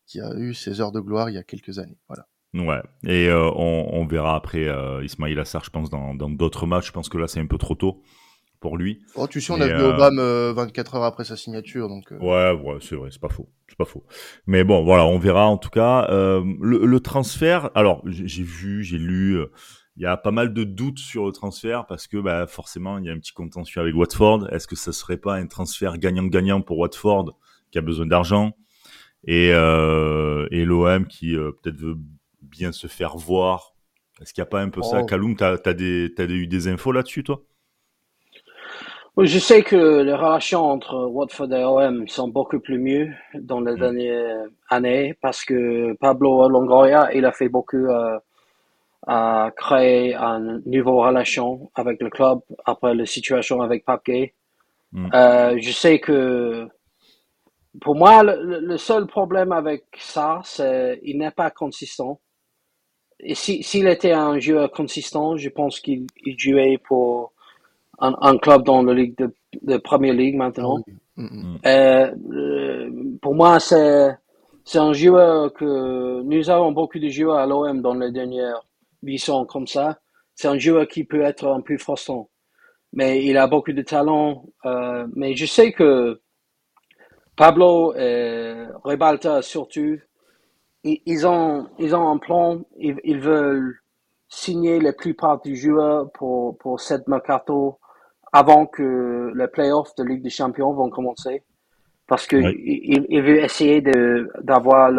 qui 0.06 0.20
a 0.20 0.34
eu 0.36 0.54
ses 0.54 0.80
heures 0.80 0.92
de 0.92 1.00
gloire 1.00 1.30
il 1.30 1.34
y 1.34 1.38
a 1.38 1.44
quelques 1.44 1.78
années. 1.78 1.98
Voilà. 2.08 2.26
Ouais, 2.54 2.80
et 3.06 3.28
euh, 3.28 3.50
on, 3.56 3.90
on, 3.92 4.06
verra 4.06 4.34
après 4.34 4.66
euh, 4.66 5.04
Ismail 5.04 5.38
Assar, 5.38 5.62
je 5.64 5.70
pense, 5.70 5.90
dans 5.90 6.14
d'autres 6.14 6.66
matchs. 6.66 6.86
Je 6.86 6.92
pense 6.92 7.10
que 7.10 7.18
là, 7.18 7.28
c'est 7.28 7.40
un 7.40 7.46
peu 7.46 7.58
trop 7.58 7.74
tôt 7.74 8.02
pour 8.60 8.76
lui. 8.76 9.00
Oh, 9.14 9.26
tu 9.26 9.40
sais, 9.40 9.52
on 9.52 9.60
a 9.60 9.66
vu 9.66 9.72
euh... 9.74 9.94
Obama 9.94 10.52
24 10.52 10.96
heures 10.96 11.04
après 11.04 11.24
sa 11.24 11.36
signature, 11.36 11.88
donc. 11.88 12.12
Euh. 12.12 12.18
Ouais, 12.18 12.60
ouais, 12.60 12.78
c'est 12.80 12.96
vrai, 12.96 13.10
c'est 13.10 13.20
pas 13.20 13.28
faux, 13.28 13.48
c'est 13.68 13.78
pas 13.78 13.84
faux. 13.84 14.04
Mais 14.46 14.64
bon, 14.64 14.84
voilà, 14.84 15.04
on 15.06 15.18
verra 15.18 15.46
en 15.46 15.58
tout 15.58 15.70
cas 15.70 16.08
euh, 16.10 16.42
le, 16.60 16.84
le, 16.84 17.00
transfert. 17.00 17.70
Alors, 17.74 18.02
j'ai 18.06 18.42
vu, 18.42 18.82
j'ai 18.82 18.98
lu, 18.98 19.38
euh, 19.38 19.46
il 19.96 20.02
y 20.02 20.06
a 20.06 20.16
pas 20.16 20.30
mal 20.30 20.52
de 20.52 20.64
doutes 20.64 20.98
sur 20.98 21.26
le 21.26 21.32
transfert 21.32 21.86
parce 21.86 22.06
que 22.06 22.16
bah, 22.16 22.46
forcément, 22.46 22.98
il 22.98 23.04
y 23.04 23.10
a 23.10 23.12
un 23.12 23.18
petit 23.18 23.32
contentieux 23.32 23.80
avec 23.80 23.94
Watford. 23.94 24.48
Est-ce 24.52 24.66
que 24.66 24.76
ça 24.76 24.92
serait 24.92 25.16
pas 25.16 25.34
un 25.36 25.46
transfert 25.46 25.98
gagnant-gagnant 25.98 26.60
pour 26.60 26.78
Watford 26.78 27.36
qui 27.70 27.78
a 27.78 27.82
besoin 27.82 28.06
d'argent? 28.06 28.52
Et, 29.24 29.50
euh, 29.52 30.46
et 30.50 30.64
l'OM 30.64 31.06
qui 31.06 31.34
peut-être 31.34 31.76
veut 31.76 31.96
bien 32.40 32.70
se 32.70 32.86
faire 32.86 33.16
voir 33.16 33.74
Est-ce 34.20 34.32
qu'il 34.32 34.42
n'y 34.42 34.46
a 34.46 34.50
pas 34.50 34.62
un 34.62 34.68
peu 34.68 34.80
oh. 34.82 34.88
ça 34.88 35.02
Kaloum, 35.02 35.34
t'as 35.36 35.54
as, 35.54 35.68
as 35.68 36.24
eu 36.24 36.46
des 36.46 36.68
infos 36.68 36.92
là-dessus, 36.92 37.24
toi? 37.24 37.42
Je 39.26 39.38
sais 39.38 39.62
que 39.62 40.02
les 40.02 40.14
relations 40.14 40.64
entre 40.64 40.94
Watford 41.06 41.52
et 41.52 41.64
OM 41.64 42.06
sont 42.06 42.28
beaucoup 42.28 42.60
plus 42.60 42.78
mieux 42.78 43.12
dans 43.34 43.60
les 43.60 43.72
mm. 43.72 43.78
dernières 43.78 44.46
années 44.68 45.14
parce 45.20 45.44
que 45.44 45.94
Pablo 45.94 46.48
Longoria, 46.48 47.10
il 47.14 47.24
a 47.24 47.32
fait 47.32 47.48
beaucoup 47.48 47.86
euh, 47.86 48.18
à 49.06 49.50
créer 49.56 50.14
une 50.14 50.62
nouvelle 50.66 50.94
relation 50.94 51.70
avec 51.74 52.00
le 52.02 52.10
club 52.10 52.40
après 52.64 52.94
la 52.94 53.06
situation 53.06 53.60
avec 53.60 53.84
Pape 53.84 54.04
Gay. 54.04 54.34
Mm. 54.92 55.10
Euh, 55.12 55.58
je 55.58 55.70
sais 55.72 55.98
que 55.98 56.68
pour 57.80 57.94
moi, 57.94 58.22
le, 58.22 58.76
seul 58.76 59.06
problème 59.06 59.52
avec 59.52 59.84
ça, 59.98 60.40
c'est 60.44 61.00
qu'il 61.02 61.18
n'est 61.18 61.30
pas 61.30 61.50
consistant. 61.50 62.20
Et 63.20 63.34
s'il 63.34 63.88
était 63.88 64.12
un 64.12 64.38
joueur 64.38 64.70
consistant, 64.70 65.36
je 65.36 65.48
pense 65.48 65.80
qu'il 65.80 66.06
jouait 66.36 66.78
pour 66.78 67.32
un, 68.00 68.14
un, 68.20 68.38
club 68.38 68.64
dans 68.64 68.82
la 68.82 68.94
ligue 68.94 69.16
de, 69.18 69.34
de 69.62 69.76
première 69.76 70.14
ligue 70.14 70.36
maintenant. 70.36 70.78
Ah 71.16 71.22
euh, 71.66 72.14
euh, 72.32 72.90
pour 73.20 73.34
moi, 73.34 73.58
c'est 73.60 74.16
c'est 74.64 74.78
un 74.78 74.92
joueur 74.92 75.52
que 75.54 76.22
nous 76.22 76.50
avons 76.50 76.72
beaucoup 76.72 76.98
de 76.98 77.08
joueurs 77.08 77.38
à 77.38 77.46
l'OM 77.46 77.80
dans 77.80 77.94
les 77.94 78.12
dernières 78.12 78.62
visions 79.02 79.46
comme 79.46 79.66
ça. 79.66 79.98
C'est 80.34 80.48
un 80.48 80.58
joueur 80.58 80.86
qui 80.86 81.04
peut 81.04 81.22
être 81.22 81.46
un 81.48 81.60
peu 81.62 81.78
frustrant. 81.78 82.28
mais 82.92 83.24
il 83.24 83.36
a 83.38 83.46
beaucoup 83.46 83.72
de 83.72 83.82
talent. 83.82 84.44
Euh, 84.66 85.06
mais 85.16 85.34
je 85.34 85.46
sais 85.46 85.72
que 85.72 86.20
Pablo 87.34 87.94
et 87.94 88.66
Rebalta 88.84 89.42
surtout, 89.42 89.98
ils, 90.84 91.26
ont, 91.26 91.68
ils 91.78 91.94
ont 91.94 92.08
un 92.08 92.18
plan, 92.18 92.60
ils, 92.78 93.20
veulent 93.20 93.80
signer 94.28 94.80
la 94.80 94.92
plupart 94.92 95.40
des 95.40 95.54
joueurs 95.54 96.10
pour, 96.12 96.58
pour 96.58 96.80
cette 96.80 97.08
mercato 97.08 97.78
avant 98.32 98.66
que 98.66 99.32
les 99.34 99.48
playoffs 99.48 99.94
de 99.96 100.04
Ligue 100.04 100.22
des 100.22 100.30
Champions 100.30 100.72
vont 100.72 100.90
commencer. 100.90 101.42
Parce 102.06 102.26
qu'il 102.26 102.46
il, 102.64 103.06
il, 103.08 103.22
veut 103.22 103.42
essayer 103.42 103.82
d'avoir 104.42 104.90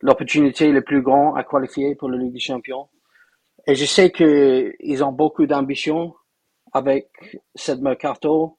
l'opportunité 0.00 0.70
le 0.70 0.82
plus 0.82 1.02
grand 1.02 1.34
à 1.34 1.44
qualifier 1.44 1.94
pour 1.94 2.10
la 2.10 2.18
Ligue 2.18 2.32
des 2.34 2.40
Champions. 2.40 2.88
Et 3.66 3.74
je 3.74 3.84
sais 3.84 4.10
qu'ils 4.10 5.04
ont 5.04 5.12
beaucoup 5.12 5.46
d'ambition 5.46 6.14
avec 6.72 7.08
cette 7.54 7.80
mercato. 7.80 8.58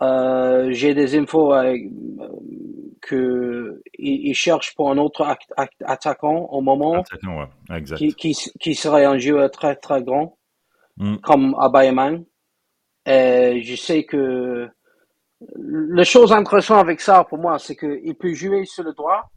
Euh, 0.00 0.68
J'ai 0.72 0.94
des 0.94 1.16
infos 1.16 1.54
euh, 1.54 1.76
que 3.00 3.82
ils, 3.98 4.34
cherchent 4.34 4.74
pour 4.74 4.90
un 4.90 4.98
autre 4.98 5.36
attaquant 5.84 6.46
au 6.50 6.60
moment 6.60 7.02
Qui, 7.96 8.14
qui, 8.14 8.74
serait 8.74 9.04
un 9.04 9.18
joueur 9.18 9.50
très 9.50 9.76
très 9.76 10.02
grand 10.02 10.38
mm. 10.96 11.18
comme 11.18 11.54
Abayman. 11.58 12.14
Et 12.16 12.24
je 13.06 13.74
sais 13.76 14.04
que 14.04 14.68
la 15.56 16.04
chose 16.04 16.32
intéressante 16.32 16.80
avec 16.80 17.00
ça 17.00 17.24
pour 17.24 17.38
moi, 17.38 17.58
c'est 17.58 17.76
qu'il 17.76 18.14
peut 18.14 18.32
jouer 18.34 18.64
sur 18.64 18.84
le 18.84 18.92
droit, 18.92 19.30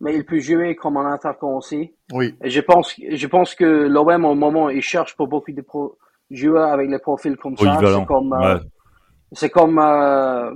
mais 0.00 0.14
il 0.14 0.24
peut 0.24 0.38
jouer 0.38 0.76
comme 0.76 0.96
un 0.96 1.12
attaquant 1.12 1.56
aussi. 1.56 1.94
Oui. 2.12 2.34
Et 2.42 2.50
je 2.50 2.60
pense, 2.60 2.94
je 2.98 3.26
pense 3.26 3.54
que 3.54 3.64
l'OM 3.64 4.24
au 4.24 4.34
moment 4.34 4.68
il 4.68 4.82
cherche 4.82 5.16
pour 5.16 5.28
beaucoup 5.28 5.52
de 5.52 5.64
joueurs 6.30 6.72
avec 6.72 6.90
les 6.90 6.98
profils 6.98 7.36
comme 7.36 7.56
ça. 7.56 7.78
C'est 7.80 8.06
comme, 8.06 8.32
euh, 8.32 8.58
c'est 9.32 9.50
comme 9.50 9.78
euh, 9.78 10.50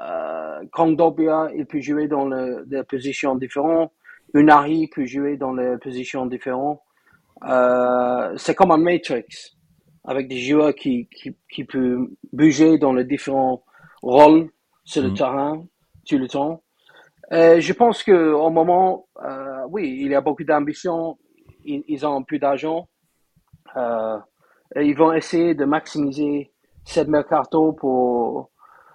euh, 0.00 1.50
il 1.54 1.66
peut 1.66 1.80
jouer 1.80 2.08
dans 2.08 2.26
le, 2.26 2.64
des 2.66 2.82
positions 2.84 3.34
différentes. 3.34 3.92
Unari 4.34 4.88
peut 4.88 5.06
jouer 5.06 5.36
dans 5.36 5.52
les 5.52 5.76
positions 5.78 6.26
différentes. 6.26 6.80
Euh, 7.46 8.32
c'est 8.36 8.54
comme 8.54 8.70
un 8.70 8.78
matrix 8.78 9.55
avec 10.06 10.28
des 10.28 10.38
joueurs 10.38 10.74
qui, 10.74 11.08
qui, 11.08 11.36
qui 11.50 11.64
peuvent 11.64 12.08
bouger 12.32 12.78
dans 12.78 12.92
les 12.92 13.04
différents 13.04 13.62
rôles 14.02 14.50
sur 14.84 15.02
le 15.02 15.10
mm. 15.10 15.14
terrain 15.14 15.64
tout 16.08 16.18
le 16.18 16.28
temps. 16.28 16.62
Je 17.30 17.72
pense 17.72 18.02
que 18.04 18.32
au 18.32 18.50
moment, 18.50 19.06
euh, 19.24 19.64
oui, 19.68 19.98
il 20.00 20.08
y 20.08 20.14
a 20.14 20.20
beaucoup 20.20 20.44
d'ambition. 20.44 21.18
Ils, 21.64 22.06
ont 22.06 22.22
plus 22.22 22.38
d'argent. 22.38 22.88
Euh, 23.76 24.18
ils 24.76 24.96
vont 24.96 25.12
essayer 25.12 25.54
de 25.54 25.64
maximiser 25.64 26.52
cette 26.84 27.08
mercato 27.08 27.72
pour 27.72 28.50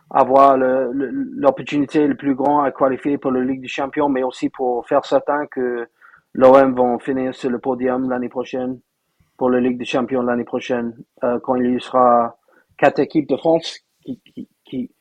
avoir 0.09 0.57
l'opportunité 0.57 2.07
le, 2.07 2.15
plus 2.15 2.35
grande 2.35 2.65
à 2.65 2.71
qualifier 2.71 3.17
pour 3.17 3.31
la 3.31 3.41
Ligue 3.41 3.61
des 3.61 3.67
Champions, 3.67 4.07
mais 4.07 4.23
aussi 4.23 4.49
pour 4.49 4.87
faire 4.87 5.05
certain 5.05 5.45
que 5.47 5.87
l'OM 6.33 6.73
vont 6.73 6.99
finir 6.99 7.35
sur 7.35 7.49
le 7.49 7.59
podium 7.59 8.09
l'année 8.09 8.29
prochaine 8.29 8.79
pour 9.41 9.49
la 9.49 9.59
Ligue 9.59 9.79
des 9.79 9.85
Champions 9.85 10.21
l'année 10.21 10.43
prochaine, 10.43 10.93
euh, 11.23 11.39
quand 11.43 11.55
il 11.55 11.75
y 11.75 11.81
sera 11.81 12.37
quatre 12.77 12.99
équipes 12.99 13.27
de 13.27 13.35
France 13.35 13.79
qui, 14.05 14.21
qui, 14.23 14.91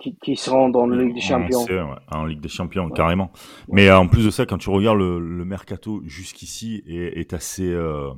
qui, 0.00 0.18
qui 0.18 0.34
seront 0.34 0.68
dans 0.68 0.88
la 0.88 1.00
Ligue 1.00 1.14
des 1.14 1.20
Champions. 1.20 1.64
en 2.10 2.24
Ligue 2.24 2.40
des 2.40 2.48
Champions, 2.48 2.90
carrément. 2.90 3.30
Mais 3.68 3.88
euh, 3.88 3.96
en 3.96 4.08
plus 4.08 4.24
de 4.24 4.30
ça, 4.30 4.46
quand 4.46 4.58
tu 4.58 4.68
regardes 4.68 4.98
le, 4.98 5.20
le 5.20 5.44
mercato 5.44 6.02
jusqu'ici 6.06 6.82
est, 6.88 7.20
est, 7.20 7.34
assez, 7.34 7.70
euh, 7.70 8.10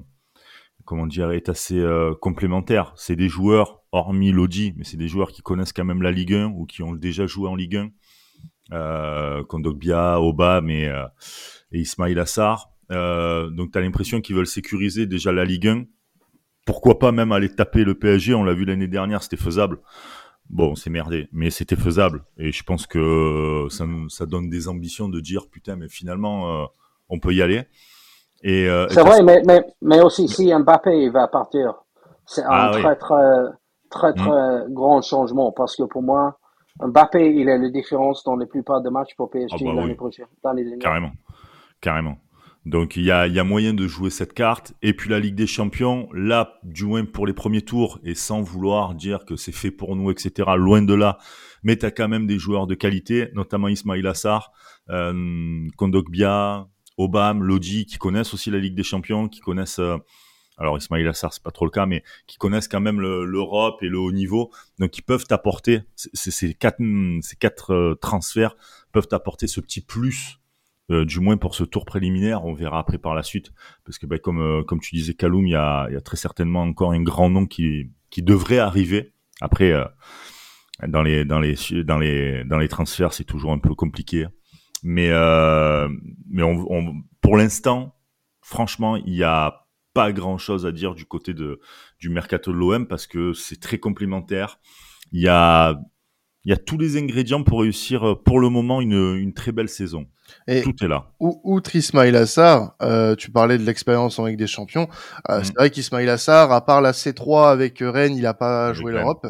comment 0.86 1.06
dire, 1.06 1.32
est 1.32 1.50
assez 1.50 1.78
euh, 1.78 2.14
complémentaire. 2.22 2.94
C'est 2.96 3.14
des 3.14 3.28
joueurs, 3.28 3.82
hormis 3.92 4.32
Lodi, 4.32 4.72
mais 4.78 4.84
c'est 4.84 4.96
des 4.96 5.08
joueurs 5.08 5.30
qui 5.30 5.42
connaissent 5.42 5.74
quand 5.74 5.84
même 5.84 6.00
la 6.00 6.10
Ligue 6.10 6.32
1 6.32 6.46
ou 6.56 6.64
qui 6.64 6.82
ont 6.82 6.94
déjà 6.94 7.26
joué 7.26 7.50
en 7.50 7.54
Ligue 7.54 7.76
1. 7.76 7.90
Euh, 8.72 9.44
Kondogbia, 9.44 10.22
Oba, 10.22 10.62
mais 10.62 10.90
et 11.70 11.80
Ismail 11.80 12.18
Assar. 12.18 12.70
Euh, 12.90 13.50
donc 13.50 13.72
tu 13.72 13.78
as 13.78 13.80
l'impression 13.80 14.20
qu'ils 14.20 14.36
veulent 14.36 14.46
sécuriser 14.46 15.06
déjà 15.06 15.32
la 15.32 15.44
Ligue 15.44 15.68
1. 15.68 15.84
Pourquoi 16.64 16.98
pas 16.98 17.12
même 17.12 17.32
aller 17.32 17.48
taper 17.48 17.84
le 17.84 17.94
PSG 17.94 18.34
On 18.34 18.44
l'a 18.44 18.54
vu 18.54 18.64
l'année 18.64 18.88
dernière, 18.88 19.22
c'était 19.22 19.36
faisable. 19.36 19.78
Bon, 20.48 20.74
c'est 20.74 20.90
merdé, 20.90 21.28
mais 21.32 21.50
c'était 21.50 21.76
faisable. 21.76 22.24
Et 22.38 22.52
je 22.52 22.62
pense 22.62 22.86
que 22.86 23.66
ça, 23.70 23.84
ça, 24.08 24.26
donne 24.26 24.48
des 24.48 24.68
ambitions 24.68 25.08
de 25.08 25.20
dire 25.20 25.48
putain, 25.50 25.76
mais 25.76 25.88
finalement, 25.88 26.62
euh, 26.62 26.66
on 27.08 27.18
peut 27.18 27.32
y 27.32 27.42
aller. 27.42 27.64
Et, 28.42 28.68
euh, 28.68 28.86
c'est 28.90 29.00
vrai, 29.00 29.22
mais, 29.22 29.42
mais, 29.44 29.64
mais, 29.82 30.00
aussi 30.00 30.28
si 30.28 30.52
Mbappé 30.54 31.08
va 31.10 31.26
partir, 31.26 31.74
c'est 32.26 32.44
un 32.44 32.50
ah 32.50 32.70
très, 32.72 32.96
très, 32.96 33.42
très, 33.90 34.12
très, 34.12 34.66
hmm. 34.66 34.72
grand 34.72 35.02
changement 35.02 35.52
parce 35.52 35.74
que 35.74 35.82
pour 35.84 36.02
moi, 36.02 36.38
Mbappé, 36.80 37.34
il 37.34 37.48
a 37.48 37.58
la 37.58 37.70
différence 37.70 38.22
dans 38.24 38.36
la 38.36 38.46
plupart 38.46 38.82
des 38.82 38.90
matchs 38.90 39.14
pour 39.16 39.30
PSG 39.30 39.56
oh, 39.60 39.64
bah 39.64 39.80
l'année 39.80 39.94
prochaine. 39.94 40.26
Carrément, 40.80 41.12
carrément. 41.80 42.18
Donc 42.66 42.96
il 42.96 43.04
y 43.04 43.12
a, 43.12 43.44
moyen 43.44 43.74
de 43.74 43.86
jouer 43.86 44.10
cette 44.10 44.32
carte. 44.34 44.74
Et 44.82 44.92
puis 44.92 45.08
la 45.08 45.20
Ligue 45.20 45.36
des 45.36 45.46
Champions, 45.46 46.08
là, 46.12 46.58
du 46.64 46.84
moins 46.84 47.04
pour 47.04 47.24
les 47.24 47.32
premiers 47.32 47.62
tours, 47.62 48.00
et 48.02 48.16
sans 48.16 48.42
vouloir 48.42 48.96
dire 48.96 49.24
que 49.24 49.36
c'est 49.36 49.52
fait 49.52 49.70
pour 49.70 49.94
nous, 49.94 50.10
etc., 50.10 50.50
loin 50.56 50.82
de 50.82 50.92
là, 50.92 51.18
mais 51.62 51.76
tu 51.76 51.86
as 51.86 51.92
quand 51.92 52.08
même 52.08 52.26
des 52.26 52.40
joueurs 52.40 52.66
de 52.66 52.74
qualité, 52.74 53.28
notamment 53.34 53.68
Ismail 53.68 54.04
Assar, 54.04 54.50
euh, 54.90 55.68
Kondogbia, 55.76 56.66
Obam, 56.98 57.44
Lodi, 57.44 57.86
qui 57.86 57.98
connaissent 57.98 58.34
aussi 58.34 58.50
la 58.50 58.58
Ligue 58.58 58.74
des 58.74 58.82
Champions, 58.82 59.28
qui 59.28 59.40
connaissent... 59.40 59.78
Euh, 59.78 59.96
alors 60.58 60.76
Ismail 60.76 61.06
Assar, 61.06 61.32
c'est 61.32 61.42
pas 61.42 61.50
trop 61.52 61.66
le 61.66 61.70
cas, 61.70 61.86
mais 61.86 62.02
qui 62.26 62.36
connaissent 62.36 62.66
quand 62.66 62.80
même 62.80 63.00
l'Europe 63.00 63.80
et 63.82 63.88
le 63.88 63.98
haut 63.98 64.10
niveau, 64.10 64.50
donc 64.80 64.90
qui 64.90 65.02
peuvent 65.02 65.26
apporter 65.30 65.82
ces 65.94 66.54
quatre, 66.54 66.78
ces 67.20 67.36
quatre 67.36 67.74
euh, 67.74 67.94
transferts 67.94 68.56
peuvent 68.90 69.08
apporter 69.12 69.46
ce 69.46 69.60
petit 69.60 69.82
plus 69.82 70.40
euh, 70.90 71.04
du 71.04 71.18
moins 71.18 71.36
pour 71.36 71.54
ce 71.54 71.64
tour 71.64 71.84
préliminaire, 71.84 72.44
on 72.44 72.54
verra 72.54 72.78
après 72.78 72.98
par 72.98 73.14
la 73.14 73.24
suite, 73.24 73.50
parce 73.84 73.98
que 73.98 74.06
bah, 74.06 74.18
comme 74.18 74.40
euh, 74.40 74.62
comme 74.62 74.80
tu 74.80 74.94
disais, 74.94 75.14
Kaloum, 75.14 75.46
il 75.46 75.50
y 75.50 75.56
a, 75.56 75.88
y 75.90 75.96
a, 75.96 76.00
très 76.00 76.16
certainement 76.16 76.62
encore 76.62 76.92
un 76.92 77.02
grand 77.02 77.28
nom 77.28 77.46
qui 77.46 77.90
qui 78.10 78.22
devrait 78.22 78.58
arriver. 78.58 79.12
Après, 79.40 79.72
euh, 79.72 79.84
dans 80.86 81.02
les 81.02 81.24
dans 81.24 81.40
les 81.40 81.56
dans 81.84 81.98
les 81.98 82.44
dans 82.44 82.58
les 82.58 82.68
transferts, 82.68 83.12
c'est 83.12 83.24
toujours 83.24 83.52
un 83.52 83.58
peu 83.58 83.74
compliqué, 83.74 84.26
mais 84.84 85.08
mais 86.28 86.42
on, 86.42 86.66
on 86.70 87.02
pour 87.20 87.36
l'instant, 87.36 87.96
franchement, 88.40 88.96
il 88.96 89.14
y 89.14 89.24
a 89.24 89.66
pas 89.92 90.12
grand 90.12 90.38
chose 90.38 90.66
à 90.66 90.72
dire 90.72 90.94
du 90.94 91.04
côté 91.04 91.34
de 91.34 91.60
du 91.98 92.10
mercato 92.10 92.52
de 92.52 92.56
l'OM 92.58 92.86
parce 92.86 93.08
que 93.08 93.32
c'est 93.32 93.60
très 93.60 93.78
complémentaire. 93.78 94.60
Il 95.10 95.20
y 95.20 95.28
a 95.28 95.80
il 96.46 96.50
y 96.50 96.52
a 96.52 96.56
tous 96.56 96.78
les 96.78 96.96
ingrédients 96.96 97.42
pour 97.42 97.60
réussir 97.60 98.22
pour 98.24 98.40
le 98.40 98.48
moment 98.48 98.80
une, 98.80 99.16
une 99.16 99.34
très 99.34 99.52
belle 99.52 99.68
saison. 99.68 100.06
Et 100.48 100.62
Tout 100.62 100.74
est 100.82 100.88
là. 100.88 101.10
Outre 101.18 101.74
Ismail 101.74 102.16
Assar, 102.16 102.76
euh, 102.82 103.14
tu 103.16 103.30
parlais 103.30 103.58
de 103.58 103.64
l'expérience 103.64 104.18
en 104.18 104.26
Ligue 104.26 104.38
des 104.38 104.46
Champions. 104.46 104.88
Euh, 105.28 105.40
mm. 105.40 105.44
C'est 105.44 105.54
vrai 105.56 105.70
qu'Ismail 105.70 106.08
Assar, 106.08 106.52
à 106.52 106.64
part 106.64 106.80
la 106.80 106.92
C3 106.92 107.50
avec 107.50 107.78
Rennes, 107.80 108.14
il 108.16 108.22
n'a 108.22 108.34
pas 108.34 108.72
joué 108.72 108.92
l'Europe. 108.92 109.26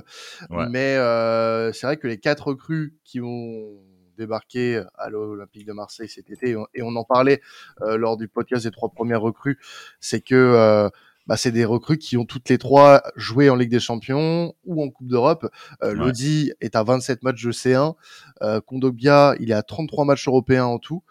Mais 0.50 0.96
euh, 0.96 1.72
c'est 1.72 1.86
vrai 1.86 1.96
que 1.96 2.06
les 2.06 2.18
quatre 2.18 2.48
recrues 2.48 2.94
qui 3.04 3.20
ont 3.20 3.80
débarqué 4.16 4.82
à 4.96 5.10
l'Olympique 5.10 5.66
de 5.66 5.72
Marseille 5.72 6.08
cet 6.08 6.30
été, 6.30 6.56
et 6.74 6.82
on 6.82 6.96
en 6.96 7.04
parlait 7.04 7.40
euh, 7.82 7.96
lors 7.96 8.16
du 8.16 8.28
podcast 8.28 8.64
des 8.64 8.70
trois 8.70 8.88
premières 8.88 9.20
recrues, 9.20 9.58
c'est 10.00 10.20
que 10.20 10.34
euh, 10.34 10.88
bah, 11.26 11.36
c'est 11.36 11.52
des 11.52 11.64
recrues 11.64 11.98
qui 11.98 12.16
ont 12.16 12.24
toutes 12.24 12.48
les 12.48 12.58
trois 12.58 13.02
joué 13.16 13.50
en 13.50 13.56
Ligue 13.56 13.70
des 13.70 13.80
Champions 13.80 14.54
ou 14.64 14.82
en 14.82 14.90
Coupe 14.90 15.08
d'Europe. 15.08 15.48
Euh, 15.82 15.92
Lodi 15.92 16.52
est 16.60 16.76
à 16.76 16.82
27 16.82 17.22
matchs 17.22 17.44
de 17.44 17.52
C1. 17.52 17.94
Euh, 18.42 18.60
Kondobia, 18.60 19.34
il 19.40 19.50
est 19.50 19.54
à 19.54 19.62
33 19.62 20.04
matchs 20.04 20.28
européens 20.28 20.66
en 20.66 20.78
tout. 20.78 21.02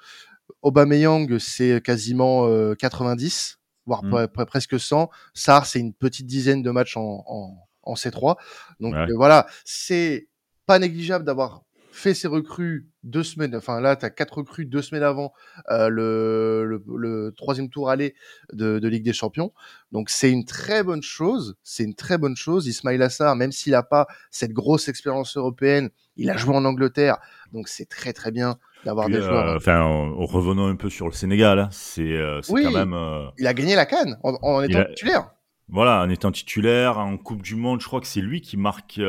Aubameyang, 0.61 1.37
c'est 1.37 1.81
quasiment 1.83 2.47
90, 2.75 3.57
euh, 3.57 3.81
voire 3.85 4.03
mmh. 4.03 4.27
presque 4.47 4.79
100. 4.79 5.09
Sar, 5.33 5.65
c'est 5.65 5.79
une 5.79 5.93
petite 5.93 6.25
dizaine 6.25 6.63
de 6.63 6.71
matchs 6.71 6.97
en, 6.97 7.23
en, 7.27 7.67
en 7.85 7.93
C3. 7.93 8.35
Donc 8.79 8.95
euh, 8.95 9.13
voilà, 9.15 9.45
c'est 9.63 10.27
pas 10.65 10.79
négligeable 10.79 11.25
d'avoir 11.25 11.63
fait 11.95 12.13
ses 12.13 12.27
recrues 12.27 12.89
deux 13.03 13.23
semaines, 13.23 13.55
enfin 13.55 13.79
là, 13.79 13.95
tu 13.95 14.05
as 14.05 14.09
quatre 14.09 14.39
recrues 14.39 14.65
deux 14.65 14.81
semaines 14.81 15.03
avant 15.03 15.31
euh, 15.69 15.87
le, 15.87 16.65
le, 16.65 16.83
le, 16.97 17.33
troisième 17.35 17.69
tour 17.69 17.89
aller 17.89 18.15
de, 18.51 18.79
de 18.79 18.87
Ligue 18.87 19.03
des 19.03 19.13
Champions. 19.13 19.53
Donc 19.91 20.09
c'est 20.09 20.29
une 20.29 20.43
très 20.43 20.83
bonne 20.83 21.01
chose, 21.01 21.55
c'est 21.63 21.83
une 21.83 21.95
très 21.95 22.17
bonne 22.17 22.35
chose. 22.35 22.67
Ismail 22.67 23.01
Assar, 23.01 23.35
même 23.35 23.51
s'il 23.51 23.71
n'a 23.71 23.83
pas 23.83 24.07
cette 24.29 24.51
grosse 24.51 24.89
expérience 24.89 25.37
européenne, 25.37 25.89
il 26.17 26.29
a 26.29 26.37
joué 26.37 26.55
en 26.55 26.65
Angleterre, 26.65 27.17
donc 27.53 27.69
c'est 27.69 27.87
très 27.87 28.11
très 28.11 28.31
bien 28.31 28.57
d'avoir 28.83 29.07
des 29.07 29.21
joueurs. 29.21 29.49
Euh, 29.49 29.57
enfin, 29.57 29.81
revenons 30.17 30.67
un 30.67 30.75
peu 30.75 30.89
sur 30.89 31.07
le 31.07 31.13
Sénégal, 31.13 31.59
hein. 31.59 31.69
c'est 31.71 32.01
euh, 32.01 32.41
oui, 32.49 32.63
quand 32.63 32.71
même. 32.71 32.93
Euh, 32.93 33.27
il 33.37 33.47
a 33.47 33.53
gagné 33.53 33.75
la 33.75 33.85
canne 33.85 34.17
en, 34.23 34.37
en 34.41 34.61
étant 34.61 34.83
titulaire. 34.85 35.31
Voilà, 35.69 36.01
en 36.01 36.09
étant 36.09 36.31
titulaire 36.31 36.99
en 36.99 37.17
Coupe 37.17 37.41
du 37.41 37.55
Monde, 37.55 37.81
je 37.81 37.87
crois 37.87 38.01
que 38.01 38.07
c'est 38.07 38.21
lui 38.21 38.41
qui 38.41 38.57
marque. 38.57 38.99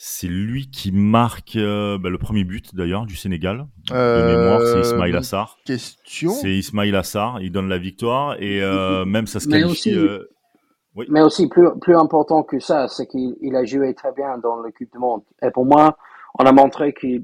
c'est 0.02 0.28
lui 0.28 0.70
qui 0.70 0.92
marque 0.92 1.56
euh, 1.56 1.98
bah, 1.98 2.08
le 2.08 2.16
premier 2.16 2.44
but 2.44 2.74
d'ailleurs 2.74 3.04
du 3.04 3.16
Sénégal. 3.16 3.66
Euh, 3.92 4.22
de 4.22 4.36
mémoire, 4.38 4.60
c'est 4.62 4.80
Ismail 4.80 5.14
Assar. 5.14 5.58
Question. 5.66 6.30
C'est 6.30 6.48
Ismail 6.50 6.96
Assar. 6.96 7.42
Il 7.42 7.52
donne 7.52 7.68
la 7.68 7.76
victoire 7.76 8.40
et 8.40 8.62
euh, 8.62 9.04
même 9.06 9.26
ça 9.26 9.40
se 9.40 9.48
qualifie. 9.48 9.94
Aussi, 9.98 11.06
Mais 11.10 11.20
aussi, 11.20 11.48
plus, 11.48 11.68
plus 11.82 11.94
important 11.96 12.42
que 12.42 12.58
ça, 12.60 12.88
c'est 12.88 13.06
qu'il 13.06 13.54
a 13.54 13.64
joué 13.66 13.92
très 13.94 14.12
bien 14.12 14.38
dans 14.38 14.56
le 14.56 14.70
Coupe 14.72 14.90
du 14.90 14.98
Monde. 14.98 15.20
Et 15.42 15.50
pour 15.50 15.66
moi, 15.66 15.98
on 16.38 16.46
a 16.46 16.52
montré 16.52 16.94
qu'il 16.94 17.22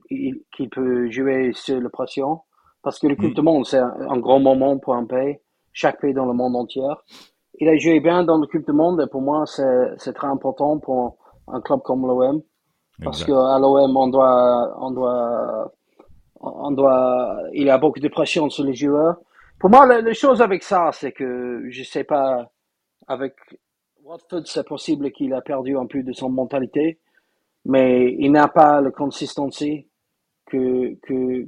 peut 0.71 1.11
jouer 1.11 1.53
sur 1.55 1.81
la 1.81 1.89
pression. 1.89 2.41
Parce 2.83 2.99
que 2.99 3.07
le 3.07 3.17
Coupe 3.17 3.31
mm. 3.31 3.35
du 3.35 3.43
Monde, 3.43 3.65
c'est 3.65 3.79
un, 3.79 4.19
grand 4.19 4.39
moment 4.39 4.77
pour 4.77 4.95
un 4.95 5.07
pays, 5.07 5.39
chaque 5.73 5.99
pays 5.99 6.13
dans 6.13 6.27
le 6.27 6.35
monde 6.35 6.55
entier. 6.55 6.83
Il 7.59 7.71
a 7.71 7.79
joué 7.79 8.01
bien 8.01 8.23
dans 8.23 8.37
le 8.37 8.47
Coupe 8.47 8.67
du 8.67 8.73
Monde 8.73 9.01
et 9.01 9.11
pour 9.11 9.23
moi, 9.23 9.45
c'est 9.47 10.13
très 10.13 10.29
important 10.29 10.79
pour 10.79 11.17
un 11.49 11.63
club 11.63 11.81
comme 11.83 12.03
l'OM. 12.07 12.43
Parce 13.03 13.25
qu'à 13.25 13.59
l'OM, 13.59 13.97
on 13.97 14.09
doit, 14.09 14.75
on 14.81 14.91
doit, 14.91 15.73
on 16.41 16.71
doit, 16.71 17.43
il 17.53 17.67
y 17.67 17.71
a 17.71 17.79
beaucoup 17.79 18.01
de 18.01 18.09
pression 18.09 18.49
sur 18.49 18.65
les 18.65 18.75
joueurs. 18.75 19.17
Pour 19.59 19.71
moi, 19.71 19.87
la, 19.87 20.01
la 20.01 20.13
chose 20.15 20.41
avec 20.41 20.63
ça, 20.63 20.91
c'est 20.93 21.13
que 21.13 21.65
je 21.69 21.83
sais 21.83 22.05
pas, 22.05 22.51
avec 23.07 23.35
Watford, 24.03 24.47
c'est 24.47 24.67
possible 24.67 25.11
qu'il 25.11 25.35
a 25.35 25.41
perdu 25.41 25.77
un 25.77 25.87
peu 25.87 26.03
de 26.03 26.13
son 26.13 26.31
mentalité, 26.31 26.99
mais 27.65 28.15
il 28.19 28.33
n'a 28.33 28.49
pas 28.49 28.81
la 28.81 28.91
consistency 28.91 29.89
que 30.47 30.95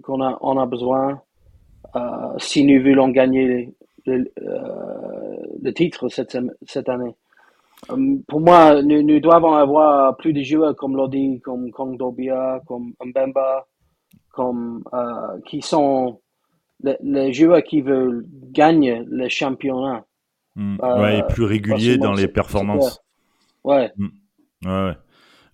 qu'on 0.02 0.20
a 0.20 0.36
on 0.40 0.58
a 0.58 0.66
besoin 0.66 1.22
euh, 1.94 2.00
si 2.38 2.64
nous 2.64 2.82
voulons 2.82 3.08
gagner 3.08 3.74
le, 4.06 4.30
euh, 4.42 5.36
le 5.62 5.72
titre 5.72 6.08
cette 6.08 6.36
cette 6.66 6.88
année. 6.88 7.14
Um, 7.88 8.22
pour 8.26 8.40
moi, 8.40 8.82
nous, 8.82 9.02
nous, 9.02 9.20
devons 9.20 9.54
avoir 9.54 10.16
plus 10.16 10.32
de 10.32 10.42
joueurs 10.42 10.74
comme 10.74 10.96
Lodi, 10.96 11.40
comme 11.40 11.70
Kongdobia, 11.70 12.60
comme 12.66 12.92
Mbemba, 13.04 13.66
comme 14.32 14.82
euh, 14.92 15.40
qui 15.46 15.62
sont 15.62 16.20
les, 16.82 16.96
les, 17.02 17.32
joueurs 17.32 17.62
qui 17.62 17.80
veulent 17.80 18.26
gagner 18.50 19.02
le 19.06 19.28
championnat. 19.28 20.04
Mm. 20.56 20.78
ouais, 20.80 21.18
et 21.20 21.22
plus 21.28 21.44
régulier 21.44 21.98
dans 21.98 22.12
les 22.12 22.28
performances. 22.28 23.00
Ouais. 23.64 23.92
Mm. 23.96 24.08
ouais. 24.64 24.96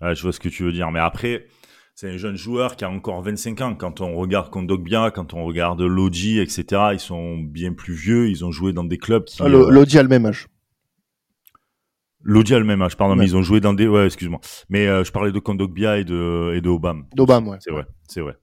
Ouais, 0.01 0.15
je 0.15 0.23
vois 0.23 0.33
ce 0.33 0.41
que 0.41 0.49
tu 0.49 0.65
veux 0.65 0.73
dire. 0.73 0.91
Mais 0.91 1.01
après, 1.01 1.47
c'est 1.95 2.11
un 2.11 2.17
jeune 2.17 2.37
joueur 2.37 2.77
qui 2.77 2.85
a 2.85 2.91
encore 2.91 3.23
25 3.23 3.61
ans. 3.61 3.75
Quand 3.75 4.01
on 4.01 4.17
regarde 4.17 4.51
Kondogbia, 4.51 5.11
quand 5.11 5.35
on 5.35 5.45
regarde 5.45 5.81
Lodi, 5.81 6.41
etc., 6.41 6.65
ils 6.93 7.01
sont 7.01 7.39
bien 7.39 7.73
plus 7.73 7.95
vieux. 7.95 8.29
Ils 8.29 8.45
ont 8.45 8.51
joué 8.51 8.73
dans 8.73 8.85
des 8.85 8.99
clubs 8.99 9.25
qui. 9.25 9.43
Ah, 9.43 9.47
euh, 9.47 9.71
Lodi 9.71 9.99
a 9.99 10.03
le 10.03 10.09
même 10.09 10.27
âge. 10.27 10.49
Lodi 12.25 12.55
a 12.55 12.59
le 12.59 12.65
même 12.65 12.83
âge, 12.83 12.97
pardon, 12.97 13.15
mais 13.17 13.27
ils 13.27 13.37
ont 13.37 13.43
joué 13.43 13.61
dans 13.61 13.75
des. 13.75 13.87
Ouais, 13.87 14.07
excuse-moi. 14.07 14.41
Mais 14.71 14.87
euh, 14.89 15.05
je 15.05 15.13
parlais 15.13 15.31
de 15.31 15.39
Kondogbia 15.39 15.99
et 15.99 16.05
de, 16.05 16.55
et 16.57 16.61
de 16.61 16.69
Obama. 16.71 17.05
D'Obama, 17.15 17.51
ouais. 17.51 17.59
C'est 17.61 17.71
vrai, 17.71 17.87
c'est 18.09 18.21
vrai. 18.23 18.37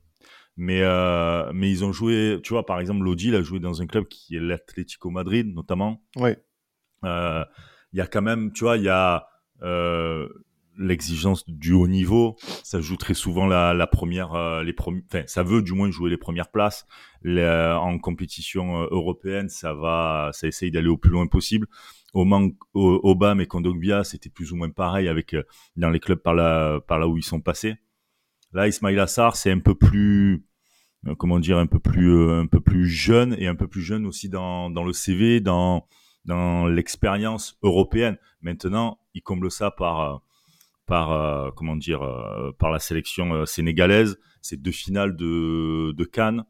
Mais, 0.57 0.81
euh, 0.81 1.51
mais 1.53 1.71
ils 1.71 1.83
ont 1.83 1.91
joué, 1.91 2.39
tu 2.43 2.53
vois, 2.53 2.65
par 2.65 2.79
exemple, 2.79 3.03
Lodi, 3.03 3.29
il 3.29 3.35
a 3.35 3.41
joué 3.41 3.59
dans 3.59 3.81
un 3.81 3.87
club 3.87 4.05
qui 4.07 4.35
est 4.35 4.39
l'Atlético 4.39 5.09
Madrid, 5.09 5.51
notamment. 5.53 6.03
Oui. 6.17 6.31
Euh, 7.03 7.43
il 7.93 7.97
y 7.97 8.01
a 8.01 8.07
quand 8.07 8.21
même, 8.21 8.51
tu 8.53 8.63
vois, 8.63 8.77
il 8.77 8.83
y 8.83 8.89
a 8.89 9.27
euh, 9.63 10.27
l'exigence 10.77 11.47
du 11.49 11.73
haut 11.73 11.87
niveau. 11.87 12.35
Ça 12.63 12.79
joue 12.81 12.97
très 12.97 13.13
souvent 13.13 13.47
la, 13.47 13.73
la 13.73 13.87
première, 13.87 14.33
euh, 14.35 14.63
les 14.63 14.73
premiers, 14.73 15.03
enfin, 15.11 15.23
ça 15.25 15.41
veut 15.43 15.61
du 15.61 15.73
moins 15.73 15.89
jouer 15.89 16.09
les 16.09 16.17
premières 16.17 16.51
places. 16.51 16.85
en 17.25 17.97
compétition 17.99 18.83
européenne, 18.91 19.49
ça 19.49 19.73
va, 19.73 20.29
ça 20.33 20.47
essaye 20.47 20.71
d'aller 20.71 20.89
au 20.89 20.97
plus 20.97 21.11
loin 21.11 21.27
possible. 21.27 21.67
Obama 22.13 23.43
et 23.43 23.47
Kondogbia, 23.47 24.03
c'était 24.03 24.29
plus 24.29 24.51
ou 24.51 24.55
moins 24.55 24.69
pareil 24.69 25.07
avec 25.07 25.35
dans 25.75 25.89
les 25.89 25.99
clubs 25.99 26.19
par 26.19 26.33
là, 26.33 26.79
par 26.81 26.99
là 26.99 27.07
où 27.07 27.17
ils 27.17 27.23
sont 27.23 27.41
passés. 27.41 27.75
Là, 28.53 28.67
Ismail 28.67 28.99
Assar, 28.99 29.35
c'est 29.35 29.51
un 29.51 29.59
peu 29.59 29.75
plus, 29.75 30.45
comment 31.17 31.39
dire, 31.39 31.57
un 31.57 31.67
peu 31.67 31.79
plus, 31.79 32.31
un 32.31 32.47
peu 32.47 32.59
plus 32.59 32.87
jeune 32.87 33.35
et 33.39 33.47
un 33.47 33.55
peu 33.55 33.67
plus 33.67 33.81
jeune 33.81 34.05
aussi 34.05 34.27
dans, 34.27 34.69
dans 34.69 34.83
le 34.83 34.91
CV, 34.91 35.39
dans 35.39 35.87
dans 36.25 36.67
l'expérience 36.67 37.57
européenne. 37.63 38.17
Maintenant, 38.41 38.99
il 39.13 39.21
comble 39.21 39.51
ça 39.51 39.71
par, 39.71 39.99
euh, 40.01 40.17
par 40.85 41.11
euh, 41.11 41.51
comment 41.55 41.75
dire, 41.75 42.03
euh, 42.03 42.51
par 42.57 42.71
la 42.71 42.79
sélection 42.79 43.45
sénégalaise. 43.45 44.19
C'est 44.41 44.61
deux 44.61 44.71
finales 44.71 45.15
de, 45.15 45.93
de 45.95 46.03
Cannes. 46.03 46.43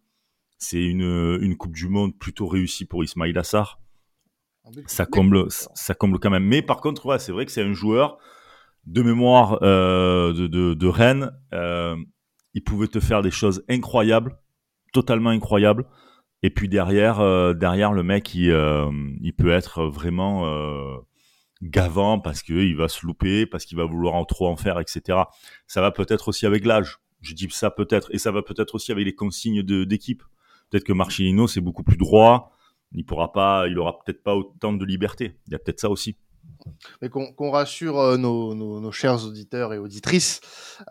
C'est 0.58 0.84
une, 0.84 1.40
une 1.42 1.58
Coupe 1.58 1.76
du 1.76 1.88
Monde 1.88 2.18
plutôt 2.18 2.48
réussie 2.48 2.86
pour 2.86 3.04
Ismail 3.04 3.38
Assar. 3.38 3.82
Ça 4.86 5.06
comble, 5.06 5.46
ça 5.50 5.94
comble 5.96 6.20
quand 6.20 6.30
même. 6.30 6.46
Mais 6.46 6.62
par 6.62 6.82
contre, 6.82 7.06
ouais, 7.06 7.20
c'est 7.20 7.32
vrai 7.32 7.46
que 7.46 7.52
c'est 7.52 7.64
un 7.64 7.74
joueur 7.74 8.18
de 8.86 9.02
mémoire 9.02 9.60
de, 9.60 10.48
de, 10.48 10.74
de, 10.74 10.88
Rennes. 10.88 11.32
il 12.54 12.64
pouvait 12.64 12.88
te 12.88 13.00
faire 13.00 13.22
des 13.22 13.32
choses 13.32 13.64
incroyables, 13.70 14.38
totalement 14.94 15.32
incroyables. 15.32 15.86
Et 16.44 16.50
puis 16.50 16.68
derrière, 16.68 17.20
euh, 17.20 17.54
derrière 17.54 17.94
le 17.94 18.04
mec, 18.04 18.34
il, 18.34 18.50
euh, 18.50 18.90
il 19.22 19.34
peut 19.34 19.52
être 19.52 19.84
vraiment 19.84 20.48
euh, 20.48 20.98
gavant 21.62 22.20
parce 22.20 22.42
qu'il 22.42 22.76
va 22.76 22.88
se 22.88 23.06
louper, 23.06 23.46
parce 23.46 23.66
qu'il 23.66 23.78
va 23.78 23.86
vouloir 23.86 24.16
en 24.16 24.26
trop 24.26 24.48
en 24.48 24.56
faire, 24.56 24.80
etc. 24.80 25.20
Ça 25.68 25.82
va 25.82 25.92
peut-être 25.92 26.30
aussi 26.30 26.46
avec 26.46 26.66
l'âge. 26.66 26.98
Je 27.22 27.36
dis 27.36 27.48
ça 27.52 27.70
peut-être, 27.70 28.10
et 28.14 28.18
ça 28.18 28.32
va 28.32 28.42
peut-être 28.42 28.74
aussi 28.74 28.92
avec 28.92 29.06
les 29.06 29.14
consignes 29.14 29.62
d'équipe. 29.62 30.24
Peut-être 30.70 30.84
que 30.84 30.94
Marcelino 30.94 31.48
c'est 31.48 31.62
beaucoup 31.62 31.84
plus 31.84 31.98
droit. 31.98 32.56
Il 32.94 33.06
pourra 33.06 33.32
pas, 33.32 33.68
il 33.68 33.78
aura 33.80 34.00
peut-être 34.00 34.24
pas 34.24 34.36
autant 34.36 34.74
de 34.74 34.86
liberté. 34.86 35.38
Il 35.48 35.54
y 35.54 35.56
a 35.56 35.60
peut-être 35.60 35.80
ça 35.80 35.90
aussi. 35.90 36.18
Mais 37.02 37.10
qu'on 37.10 37.52
rassure 37.52 38.00
euh, 38.00 38.18
nos, 38.18 38.54
nos, 38.56 38.80
nos, 38.80 38.92
chers 38.92 39.26
auditeurs 39.26 39.74
et 39.74 39.78
auditrices, 39.78 40.42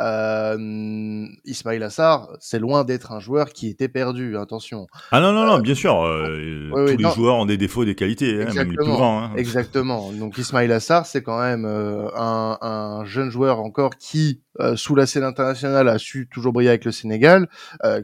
euh, 0.01 1.27
Ismail 1.45 1.83
Assar, 1.83 2.29
c'est 2.41 2.59
loin 2.59 2.85
d'être 2.85 3.13
un 3.13 3.21
joueur 3.21 3.53
qui 3.53 3.69
était 3.69 3.89
perdu, 3.89 4.37
attention. 4.37 4.87
Ah 5.11 5.21
non, 5.21 5.33
non, 5.33 5.47
non, 5.47 5.59
euh, 5.59 5.61
bien 5.61 5.75
sûr, 5.75 6.03
euh, 6.03 6.71
tous 6.71 6.97
les 6.97 7.11
joueurs 7.11 7.37
ont 7.37 7.47
des 7.47 7.57
défauts 7.57 7.85
des 7.85 7.95
qualités, 7.95 8.43
hein, 8.43 8.53
même 8.55 8.71
les 8.71 8.77
plus 8.77 8.87
grands. 8.87 9.23
Hein. 9.23 9.33
Exactement, 9.37 10.13
donc 10.13 10.39
Ismail 10.39 10.71
Assar, 10.73 11.07
c'est 11.07 11.23
quand 11.23 11.41
même 11.41 11.65
un, 11.65 12.59
un, 12.61 13.05
jeune 13.05 13.31
joueur 13.31 13.61
encore 13.61 13.97
qui, 13.97 14.41
sous 14.75 14.95
la 14.95 15.07
scène 15.07 15.25
internationale, 15.25 15.89
a 15.89 15.99
su 15.99 16.29
toujours 16.31 16.53
briller 16.53 16.71
avec 16.71 16.85
le 16.85 16.93
Sénégal, 16.93 17.49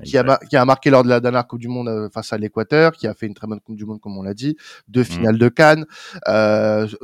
qui, 0.05 0.17
a, 0.17 0.39
qui 0.49 0.57
a 0.57 0.65
marqué 0.65 0.91
lors 0.91 1.05
de 1.05 1.09
la 1.09 1.21
dernière 1.21 1.47
Coupe 1.47 1.61
du 1.61 1.69
Monde 1.69 2.09
face 2.13 2.33
à 2.33 2.39
l'Équateur, 2.39 2.93
qui 2.93 3.07
a 3.07 3.15
fait 3.15 3.27
une 3.27 3.35
très 3.35 3.47
bonne 3.47 3.61
Coupe 3.61 3.77
du 3.77 3.85
Monde, 3.85 4.01
comme 4.01 4.17
on 4.17 4.23
l'a 4.23 4.35
dit, 4.35 4.57
deux 4.89 5.03
mmh. 5.03 5.05
finales 5.05 5.39
de 5.39 5.49
Cannes, 5.49 5.87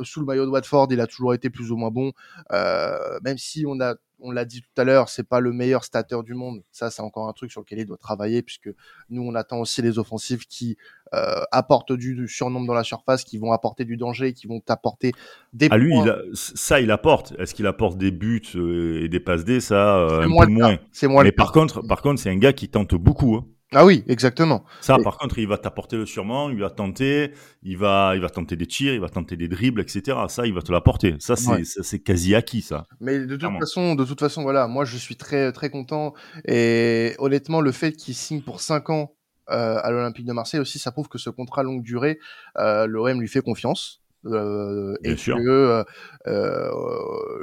sous 0.01 0.19
le 0.19 0.25
maillot 0.25 0.45
de 0.45 0.51
Watford, 0.53 0.87
il 0.91 1.01
a 1.01 1.07
toujours 1.07 1.33
été 1.33 1.49
plus 1.49 1.71
ou 1.71 1.77
moins 1.77 1.91
bon, 1.91 2.11
euh, 2.51 3.19
même 3.23 3.37
si 3.37 3.65
on 3.67 3.79
a 3.81 3.95
on 4.23 4.31
l'a 4.31 4.45
dit 4.45 4.61
tout 4.61 4.81
à 4.81 4.85
l'heure, 4.85 5.09
c'est 5.09 5.27
pas 5.27 5.39
le 5.39 5.51
meilleur 5.51 5.83
stater 5.83 6.17
du 6.23 6.33
monde. 6.33 6.63
Ça, 6.71 6.89
c'est 6.89 7.01
encore 7.01 7.27
un 7.27 7.33
truc 7.33 7.51
sur 7.51 7.61
lequel 7.61 7.79
il 7.79 7.85
doit 7.85 7.97
travailler, 7.97 8.41
puisque 8.41 8.69
nous, 9.09 9.21
on 9.21 9.35
attend 9.35 9.59
aussi 9.59 9.81
les 9.81 9.99
offensives 9.99 10.47
qui 10.47 10.77
euh, 11.13 11.41
apportent 11.51 11.91
du, 11.91 12.27
surnombre 12.27 12.65
dans 12.65 12.73
la 12.73 12.85
surface, 12.85 13.23
qui 13.23 13.37
vont 13.37 13.51
apporter 13.51 13.83
du 13.83 13.97
danger, 13.97 14.33
qui 14.33 14.47
vont 14.47 14.61
apporter 14.67 15.11
des 15.51 15.67
à 15.69 15.77
lui, 15.77 15.93
ça, 16.33 16.79
il 16.79 16.89
apporte. 16.89 17.33
Est-ce 17.37 17.53
qu'il 17.53 17.67
apporte 17.67 17.97
des 17.97 18.11
buts 18.11 18.41
euh, 18.55 19.03
et 19.03 19.09
des 19.09 19.19
passes 19.19 19.43
D? 19.43 19.59
Ça, 19.59 19.97
un 19.97 20.21
peu 20.21 20.27
moins. 20.27 20.77
C'est 20.91 21.07
moins. 21.07 21.23
Mais 21.23 21.33
par 21.33 21.51
contre, 21.51 21.81
par 21.81 22.01
contre, 22.01 22.21
c'est 22.21 22.29
un 22.29 22.37
gars 22.37 22.53
qui 22.53 22.69
tente 22.69 22.95
beaucoup. 22.95 23.35
Hein. 23.35 23.45
Ah 23.73 23.85
oui, 23.85 24.03
exactement. 24.07 24.63
Ça, 24.81 24.97
par 25.03 25.17
contre, 25.17 25.39
il 25.39 25.47
va 25.47 25.57
t'apporter 25.57 25.97
le 25.97 26.05
sûrement, 26.05 26.49
il 26.49 26.59
va 26.59 26.69
tenter, 26.69 27.31
il 27.63 27.77
va, 27.77 28.13
il 28.15 28.21
va 28.21 28.29
tenter 28.29 28.55
des 28.55 28.67
tirs, 28.67 28.93
il 28.93 28.99
va 28.99 29.09
tenter 29.09 29.35
des 29.35 29.47
dribbles, 29.47 29.81
etc. 29.81 30.17
Ça, 30.27 30.45
il 30.45 30.53
va 30.53 30.61
te 30.61 30.71
l'apporter. 30.71 31.15
Ça, 31.19 31.35
c'est, 31.35 31.63
c'est 31.63 31.99
quasi 31.99 32.35
acquis, 32.35 32.61
ça. 32.61 32.85
Mais 32.99 33.19
de 33.19 33.35
toute 33.35 33.59
façon, 33.59 33.95
de 33.95 34.05
toute 34.05 34.19
façon, 34.19 34.43
voilà, 34.43 34.67
moi, 34.67 34.85
je 34.85 34.97
suis 34.97 35.15
très, 35.15 35.51
très 35.51 35.69
content. 35.69 36.13
Et 36.45 37.15
honnêtement, 37.17 37.61
le 37.61 37.71
fait 37.71 37.93
qu'il 37.93 38.15
signe 38.15 38.41
pour 38.41 38.61
5 38.61 38.89
ans 38.89 39.15
euh, 39.49 39.79
à 39.81 39.91
l'Olympique 39.91 40.25
de 40.25 40.33
Marseille 40.33 40.59
aussi, 40.59 40.79
ça 40.79 40.91
prouve 40.91 41.09
que 41.09 41.17
ce 41.17 41.29
contrat 41.29 41.63
longue 41.63 41.83
durée, 41.83 42.19
euh, 42.57 42.87
l'OM 42.87 43.19
lui 43.19 43.27
fait 43.27 43.41
confiance. 43.41 44.02
Euh, 44.25 44.95
et 45.03 45.15
que 45.15 45.31
euh, 45.51 45.83
euh, 46.27 46.71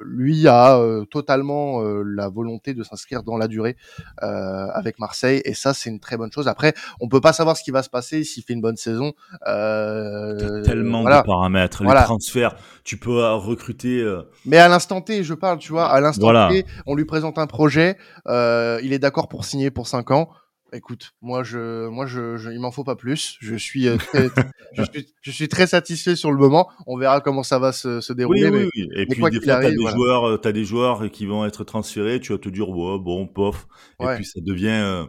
lui 0.06 0.48
a 0.48 0.78
euh, 0.78 1.04
totalement 1.04 1.82
la 1.82 2.28
volonté 2.28 2.72
de 2.72 2.82
s'inscrire 2.82 3.22
dans 3.22 3.36
la 3.36 3.48
durée 3.48 3.76
avec 4.18 4.98
Marseille 4.98 5.42
et 5.44 5.54
ça 5.54 5.74
c'est 5.74 5.90
une 5.90 6.00
très 6.00 6.16
bonne 6.16 6.32
chose. 6.32 6.48
Après, 6.48 6.74
on 7.00 7.08
peut 7.08 7.20
pas 7.20 7.32
savoir 7.32 7.56
ce 7.56 7.62
qui 7.62 7.70
va 7.70 7.82
se 7.82 7.90
passer 7.90 8.24
s'il 8.24 8.42
fait 8.44 8.54
une 8.54 8.60
bonne 8.60 8.76
saison. 8.76 9.12
tellement 9.44 11.04
de 11.04 11.26
paramètres, 11.26 11.84
les 11.84 11.94
transferts, 12.04 12.54
tu 12.84 12.96
peux 12.96 13.22
recruter. 13.34 14.06
Mais 14.46 14.58
à 14.58 14.68
l'instant 14.68 15.00
T, 15.00 15.22
je 15.22 15.34
parle, 15.34 15.58
tu 15.58 15.72
vois, 15.72 15.86
à 15.86 16.00
l'instant 16.00 16.48
T, 16.48 16.64
on 16.86 16.94
lui 16.94 17.04
présente 17.04 17.38
un 17.38 17.46
projet, 17.46 17.96
il 18.26 18.92
est 18.92 18.98
d'accord 18.98 19.28
pour 19.28 19.44
signer 19.44 19.70
pour 19.70 19.86
5 19.86 20.10
ans. 20.12 20.30
Écoute, 20.72 21.12
moi 21.20 21.42
je, 21.42 21.88
moi 21.88 22.06
je, 22.06 22.36
je 22.36 22.50
il 22.50 22.60
m'en 22.60 22.70
faut 22.70 22.84
pas 22.84 22.94
plus. 22.94 23.36
Je 23.40 23.56
suis, 23.56 23.88
euh, 23.88 23.96
très, 23.96 24.28
je 24.74 24.82
suis, 24.84 25.14
je 25.20 25.30
suis 25.30 25.48
très 25.48 25.66
satisfait 25.66 26.16
sur 26.16 26.30
le 26.30 26.38
moment. 26.38 26.68
On 26.86 26.96
verra 26.96 27.20
comment 27.20 27.42
ça 27.42 27.58
va 27.58 27.72
se, 27.72 28.00
se 28.00 28.12
dérouler. 28.12 28.48
Oui, 28.48 28.62
oui, 28.62 28.68
oui. 28.76 28.88
Et 28.94 29.06
puis 29.06 29.20
des 29.20 29.20
fois, 29.20 29.30
t'as 29.30 29.70
des 29.70 29.76
joueurs, 29.76 30.28
euh, 30.28 30.36
t'as 30.36 30.52
des 30.52 30.64
joueurs 30.64 31.10
qui 31.10 31.26
vont 31.26 31.44
être 31.44 31.64
transférés. 31.64 32.20
Tu 32.20 32.32
vas 32.32 32.38
te 32.38 32.48
dire, 32.48 32.68
ouais, 32.68 32.98
bon, 32.98 33.26
pof. 33.26 33.66
Et 34.00 34.06
puis 34.14 34.24
ça 34.24 34.40
devient, 34.40 34.68
euh, 34.68 35.06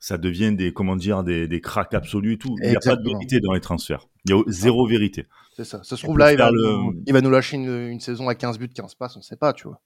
ça 0.00 0.18
devient 0.18 0.52
des, 0.52 0.72
comment 0.72 0.96
dire, 0.96 1.22
des, 1.22 1.46
des 1.46 1.60
cracks 1.60 1.94
absolus 1.94 2.34
et 2.34 2.38
tout. 2.38 2.56
Il 2.62 2.70
n'y 2.70 2.76
a 2.76 2.80
pas 2.80 2.96
de 2.96 3.04
vérité 3.04 3.40
dans 3.40 3.52
les 3.52 3.60
transferts. 3.60 4.06
Il 4.26 4.32
y 4.32 4.34
a 4.34 4.42
zéro 4.48 4.86
vérité. 4.86 5.26
C'est 5.56 5.64
ça. 5.64 5.80
Ça 5.84 5.96
se 5.96 6.02
trouve 6.02 6.18
là, 6.18 6.32
il 6.32 6.38
va, 6.38 6.50
nous, 6.50 6.94
il 7.06 7.12
va 7.12 7.20
nous 7.20 7.30
lâcher 7.30 7.56
une, 7.56 7.88
une 7.88 8.00
saison 8.00 8.28
à 8.28 8.34
15 8.34 8.58
buts, 8.58 8.68
15 8.68 8.96
passes. 8.96 9.16
On 9.16 9.22
sait 9.22 9.36
pas, 9.36 9.52
tu 9.52 9.68
vois. 9.68 9.80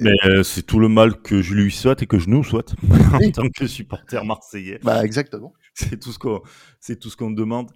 Mais 0.00 0.16
euh, 0.24 0.42
c'est 0.42 0.62
tout 0.62 0.78
le 0.78 0.88
mal 0.88 1.20
que 1.20 1.42
je 1.42 1.54
lui 1.54 1.70
souhaite 1.70 2.02
et 2.02 2.06
que 2.06 2.18
je 2.18 2.28
nous 2.28 2.42
souhaite 2.42 2.74
en 3.12 3.30
tant 3.30 3.48
que 3.48 3.66
supporter 3.66 4.24
marseillais. 4.24 4.80
Bah 4.82 5.04
exactement. 5.04 5.52
C'est 5.74 6.00
tout 6.00 6.10
ce 6.10 6.18
qu'on, 6.18 6.40
c'est 6.80 6.98
tout 6.98 7.10
ce 7.10 7.18
qu'on 7.18 7.30
demande. 7.30 7.70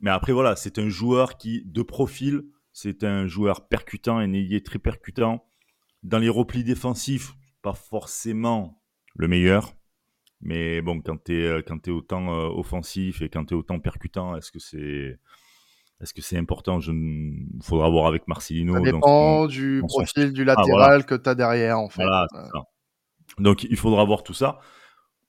Mais 0.00 0.10
après 0.10 0.34
voilà, 0.34 0.56
c'est 0.56 0.78
un 0.78 0.90
joueur 0.90 1.38
qui, 1.38 1.62
de 1.64 1.80
profil, 1.80 2.42
C'est 2.74 3.02
un 3.02 3.26
joueur 3.26 3.66
percutant, 3.66 4.18
un 4.18 4.34
ailier 4.34 4.62
très 4.62 4.78
percutant. 4.78 5.46
Dans 6.02 6.18
les 6.18 6.28
replis 6.28 6.64
défensifs, 6.64 7.32
pas 7.62 7.72
forcément 7.72 8.82
le 9.14 9.26
meilleur. 9.26 9.74
Mais 10.42 10.82
bon, 10.82 11.00
quand 11.00 11.24
tu 11.24 11.42
es, 11.42 11.62
quand 11.62 11.88
es 11.88 11.90
autant 11.90 12.28
euh, 12.34 12.48
offensif 12.48 13.22
et 13.22 13.30
quand 13.30 13.46
tu 13.46 13.54
es 13.54 13.56
autant 13.56 13.80
percutant, 13.80 14.36
est-ce 14.36 14.52
que 14.52 14.58
c'est 14.58 15.18
est-ce 16.02 16.12
que 16.12 16.22
c'est 16.22 16.36
important? 16.36 16.80
Je 16.80 16.92
Il 16.92 17.62
faudra 17.62 17.88
voir 17.88 18.06
avec 18.06 18.28
Marcelino. 18.28 18.74
Ça 18.74 18.80
dépend 18.80 19.46
du 19.46 19.82
profil 19.86 20.32
du 20.32 20.42
ah, 20.42 20.56
latéral 20.56 21.06
que 21.06 21.14
tu 21.14 21.28
as 21.28 21.34
derrière, 21.34 21.78
en 21.78 21.88
fait. 21.88 22.02
Voilà, 22.02 22.26
Donc, 23.38 23.64
il 23.64 23.76
faudra 23.76 24.04
voir 24.04 24.22
tout 24.22 24.34
ça. 24.34 24.58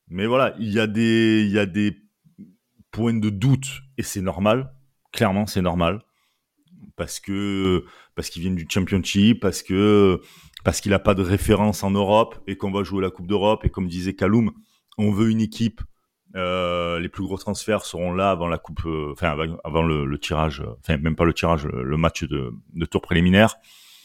Mais 0.10 0.26
voilà, 0.26 0.56
il 0.60 0.72
y 0.72 0.80
a 0.80 0.88
des, 0.88 1.44
il 1.46 1.52
y 1.52 1.60
a 1.60 1.66
des 1.66 1.98
points 2.92 3.14
de 3.14 3.30
doute 3.30 3.82
et 3.98 4.04
c'est 4.04 4.22
normal. 4.22 4.74
Clairement, 5.12 5.46
c'est 5.46 5.62
normal 5.62 6.02
parce 6.98 7.20
que 7.22 7.86
parce 8.16 8.30
qu'ils 8.30 8.42
viennent 8.42 8.56
du 8.56 8.68
Championship, 8.70 9.40
parce 9.40 9.64
que 9.64 10.20
parce 10.66 10.82
qu'il 10.82 10.92
n'a 10.92 11.00
pas 11.00 11.14
de 11.14 11.22
référence 11.22 11.84
en 11.84 11.92
Europe 11.92 12.40
et 12.48 12.58
qu'on 12.58 12.72
va 12.72 12.84
jouer 12.84 13.02
la 13.02 13.12
Coupe 13.12 13.28
d'Europe 13.28 13.64
et 13.64 13.70
comme 13.70 13.88
disait 13.88 14.16
Kaloum, 14.16 14.52
on 14.98 15.12
veut 15.12 15.30
une 15.30 15.40
équipe. 15.40 15.82
Euh, 16.36 17.00
les 17.00 17.10
plus 17.10 17.24
gros 17.24 17.38
transferts 17.38 17.86
seront 17.86 18.14
là 18.14 18.32
avant 18.32 18.48
la 18.48 18.58
coupe, 18.58 18.86
euh, 18.86 19.14
enfin 19.14 19.36
avant, 19.64 19.84
le, 19.84 20.18
tirage, 20.18 20.62
enfin 20.80 20.98
même 20.98 21.16
pas 21.16 21.24
le 21.24 21.34
tirage, 21.34 21.66
le, 21.66 21.98
match 21.98 22.26
de, 22.26 22.52
tour 22.86 23.02
préliminaire. 23.02 23.56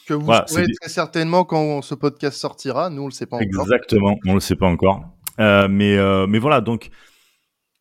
Que 0.06 0.14
vous 0.14 0.32
saurez 0.46 0.66
très 0.80 0.88
certainement 0.88 1.44
quand 1.44 1.82
ce 1.82 1.94
podcast 1.94 2.38
sortira. 2.38 2.90
Nous 2.90 3.02
on 3.02 3.06
le 3.06 3.12
sait 3.12 3.26
pas 3.26 3.36
encore. 3.36 3.62
Exactement, 3.62 4.18
on 4.26 4.34
le 4.34 4.40
sait 4.40 4.56
pas 4.56 4.66
encore. 4.66 5.04
Euh, 5.40 5.66
mais 5.68 5.96
mais 6.26 6.38
voilà 6.38 6.60
donc 6.60 6.90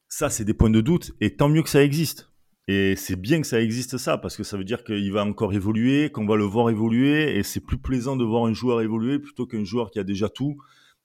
ça 0.07 0.29
c'est 0.29 0.45
des 0.45 0.53
points 0.53 0.69
de 0.69 0.81
doute 0.81 1.11
et 1.21 1.35
tant 1.35 1.49
mieux 1.49 1.63
que 1.63 1.69
ça 1.69 1.83
existe. 1.83 2.27
Et 2.67 2.95
c'est 2.95 3.15
bien 3.15 3.41
que 3.41 3.47
ça 3.47 3.59
existe 3.59 3.97
ça, 3.97 4.17
parce 4.17 4.37
que 4.37 4.43
ça 4.43 4.55
veut 4.55 4.63
dire 4.63 4.83
qu'il 4.83 5.11
va 5.11 5.25
encore 5.25 5.53
évoluer, 5.53 6.09
qu'on 6.11 6.25
va 6.25 6.35
le 6.35 6.43
voir 6.43 6.69
évoluer, 6.69 7.35
et 7.37 7.43
c'est 7.43 7.59
plus 7.59 7.79
plaisant 7.79 8.15
de 8.15 8.23
voir 8.23 8.45
un 8.45 8.53
joueur 8.53 8.81
évoluer 8.81 9.19
plutôt 9.19 9.45
qu'un 9.45 9.65
joueur 9.65 9.89
qui 9.91 9.99
a 9.99 10.03
déjà 10.03 10.29
tout 10.29 10.57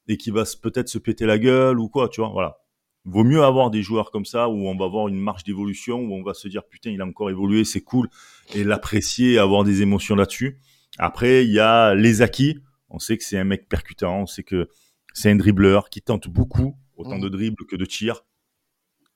et 0.07 0.17
qui 0.17 0.31
va 0.31 0.45
peut-être 0.63 0.89
se 0.89 0.99
péter 0.99 1.27
la 1.27 1.39
gueule 1.39 1.81
ou 1.81 1.89
quoi, 1.89 2.09
tu 2.09 2.21
vois, 2.21 2.31
voilà. 2.31 2.59
Vaut 3.07 3.25
mieux 3.25 3.43
avoir 3.43 3.71
des 3.71 3.83
joueurs 3.83 4.11
comme 4.11 4.25
ça 4.25 4.49
où 4.49 4.69
on 4.69 4.77
va 4.77 4.87
voir 4.89 5.09
une 5.09 5.19
marche 5.19 5.45
d'évolution, 5.45 6.01
où 6.01 6.13
on 6.15 6.23
va 6.23 6.35
se 6.35 6.49
dire 6.49 6.65
putain, 6.65 6.91
il 6.91 7.01
a 7.01 7.07
encore 7.07 7.31
évolué, 7.31 7.65
c'est 7.65 7.81
cool, 7.81 8.09
et 8.55 8.65
l'apprécier, 8.65 9.39
avoir 9.39 9.65
des 9.65 9.81
émotions 9.81 10.15
là-dessus. 10.15 10.59
Après, 10.99 11.45
il 11.45 11.53
y 11.53 11.61
a 11.61 11.95
les 11.95 12.21
acquis. 12.23 12.59
On 12.91 12.99
sait 12.99 13.17
que 13.17 13.25
c'est 13.25 13.39
un 13.39 13.45
mec 13.45 13.69
percutant, 13.69 14.23
on 14.23 14.27
sait 14.27 14.43
que 14.43 14.69
c'est 15.15 15.31
un 15.31 15.37
dribbleur 15.37 15.89
qui 15.89 16.03
tente 16.03 16.29
beaucoup, 16.29 16.77
autant 16.97 17.17
mmh. 17.17 17.21
de 17.21 17.29
dribbles 17.29 17.67
que 17.67 17.77
de 17.77 17.85
tirs 17.85 18.23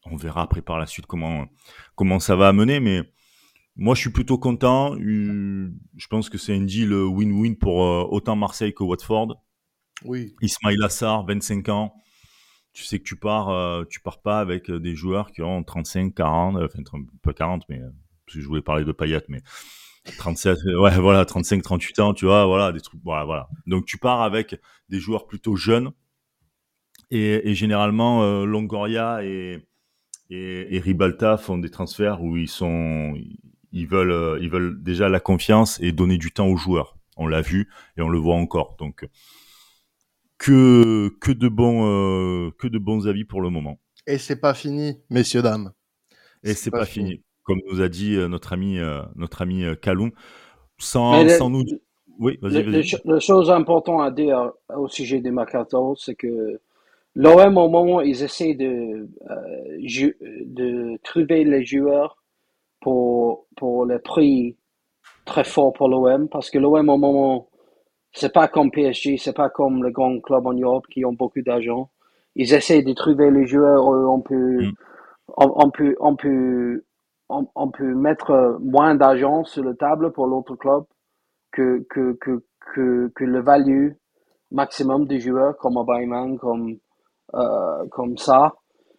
on 0.06 0.16
verra 0.16 0.42
après 0.42 0.62
par 0.62 0.78
la 0.78 0.86
suite 0.86 1.06
comment, 1.06 1.46
comment 1.94 2.20
ça 2.20 2.36
va 2.36 2.48
amener, 2.48 2.80
mais 2.80 3.02
moi 3.76 3.94
je 3.94 4.00
suis 4.00 4.10
plutôt 4.10 4.38
content. 4.38 4.96
Je 4.98 6.06
pense 6.08 6.28
que 6.28 6.38
c'est 6.38 6.54
un 6.54 6.62
deal 6.62 6.92
win-win 6.92 7.56
pour 7.56 7.84
euh, 7.84 8.04
autant 8.10 8.36
Marseille 8.36 8.74
que 8.74 8.82
Watford. 8.82 9.36
Oui. 10.04 10.34
Ismail 10.40 10.82
Assar, 10.82 11.24
25 11.26 11.68
ans. 11.68 11.94
Tu 12.72 12.84
sais 12.84 12.98
que 12.98 13.04
tu 13.04 13.16
pars, 13.16 13.48
euh, 13.48 13.84
tu 13.88 14.00
pars 14.00 14.22
pas 14.22 14.40
avec 14.40 14.70
des 14.70 14.94
joueurs 14.94 15.32
qui 15.32 15.42
ont 15.42 15.62
35, 15.62 16.14
40, 16.14 16.56
euh, 16.56 16.66
enfin 16.66 16.98
pas 17.22 17.32
40, 17.32 17.64
mais 17.68 17.80
je 18.26 18.40
voulais 18.46 18.62
parler 18.62 18.84
de 18.84 18.92
Payet, 18.92 19.22
mais 19.28 19.42
37, 20.18 20.58
ouais, 20.78 20.98
voilà, 20.98 21.24
35, 21.24 21.62
38 21.62 21.98
ans, 21.98 22.14
tu 22.14 22.26
vois, 22.26 22.46
voilà, 22.46 22.72
des 22.72 22.80
trucs, 22.80 23.00
voilà, 23.02 23.24
voilà. 23.24 23.48
Donc 23.66 23.86
tu 23.86 23.98
pars 23.98 24.22
avec 24.22 24.56
des 24.88 25.00
joueurs 25.00 25.26
plutôt 25.26 25.56
jeunes 25.56 25.90
et, 27.10 27.50
et 27.50 27.54
généralement 27.54 28.44
Longoria 28.44 29.24
et 29.24 29.66
et, 30.30 30.78
Ribalta 30.78 31.36
font 31.36 31.58
des 31.58 31.70
transferts 31.70 32.22
où 32.22 32.36
ils 32.36 32.48
sont, 32.48 33.14
ils 33.72 33.86
veulent, 33.86 34.12
euh, 34.12 34.38
ils 34.40 34.48
veulent 34.48 34.82
déjà 34.82 35.08
la 35.08 35.20
confiance 35.20 35.80
et 35.80 35.92
donner 35.92 36.18
du 36.18 36.30
temps 36.30 36.46
aux 36.46 36.56
joueurs. 36.56 36.96
On 37.16 37.26
l'a 37.26 37.40
vu 37.40 37.68
et 37.96 38.02
on 38.02 38.08
le 38.08 38.18
voit 38.18 38.36
encore. 38.36 38.76
Donc 38.78 39.06
que 40.40 41.08
que 41.20 41.30
de 41.30 41.48
bons 41.48 41.86
euh, 41.86 42.50
que 42.58 42.66
de 42.66 42.78
bons 42.78 43.06
avis 43.06 43.24
pour 43.24 43.40
le 43.40 43.50
moment. 43.50 43.78
Et 44.08 44.18
c'est 44.18 44.40
pas 44.40 44.54
fini, 44.54 45.00
messieurs 45.10 45.42
dames. 45.42 45.72
Et 46.42 46.54
c'est 46.54 46.72
pas, 46.72 46.86
fini. 46.86 47.22
comme 47.44 47.60
nous 47.70 47.80
a 47.80 47.88
dit 47.88 48.16
euh, 48.16 48.26
notre 48.26 48.52
ami 48.52 48.78
notre 49.14 49.42
ami 49.42 49.64
Kaloum, 49.80 50.10
sans, 50.78 51.28
sans 51.28 51.50
nous. 51.50 51.64
Oui, 52.18 52.38
vas-y, 52.42 52.62
vas-y. 52.62 52.96
La 53.04 53.20
chose 53.20 53.50
importante 53.50 54.02
à 54.02 54.10
dire 54.10 54.50
au 54.74 54.88
sujet 54.88 55.20
des 55.20 55.30
Mercato, 55.30 55.94
c'est 55.96 56.16
que 56.16 56.60
L'OM, 57.14 57.58
au 57.58 57.68
moment 57.68 58.00
ils 58.00 58.22
essaient 58.22 58.54
de, 58.54 59.08
euh, 59.30 60.12
de 60.44 60.96
trouver 61.02 61.44
les 61.44 61.64
joueurs 61.64 62.22
pour, 62.80 63.46
pour 63.56 63.84
le 63.84 63.98
prix 63.98 64.56
très 65.24 65.44
fort 65.44 65.72
pour 65.72 65.88
l'OM, 65.88 66.28
parce 66.28 66.50
que 66.50 66.58
l'OM, 66.58 66.88
au 66.88 66.96
moment, 66.96 67.49
c'est 68.12 68.32
pas 68.32 68.48
comme 68.48 68.70
PSG, 68.70 69.16
c'est 69.18 69.32
pas 69.32 69.50
comme 69.50 69.84
les 69.84 69.92
grands 69.92 70.20
clubs 70.20 70.46
en 70.46 70.52
Europe 70.52 70.86
qui 70.88 71.04
ont 71.04 71.12
beaucoup 71.12 71.42
d'argent. 71.42 71.90
Ils 72.36 72.54
essaient 72.54 72.82
de 72.82 72.92
trouver 72.92 73.30
les 73.30 73.46
joueurs, 73.46 73.86
on 73.86 74.20
peut, 74.20 74.64
mm. 74.64 74.72
on, 75.36 75.70
peut, 75.70 75.96
on 76.00 76.16
peut, 76.16 76.84
on, 77.28 77.70
peut 77.70 77.94
mettre 77.94 78.58
moins 78.60 78.94
d'argent 78.94 79.44
sur 79.44 79.64
la 79.64 79.74
table 79.74 80.12
pour 80.12 80.26
l'autre 80.26 80.56
club 80.56 80.84
que, 81.52 81.86
que, 81.90 82.12
que, 82.20 82.42
que, 82.74 83.12
que 83.14 83.24
le 83.24 83.40
value 83.40 83.92
maximum 84.50 85.06
des 85.06 85.20
joueurs 85.20 85.56
comme 85.56 85.76
Aubameyang, 85.76 86.38
comme 86.38 86.76
euh, 87.34 87.86
comme 87.90 88.16
ça. 88.18 88.54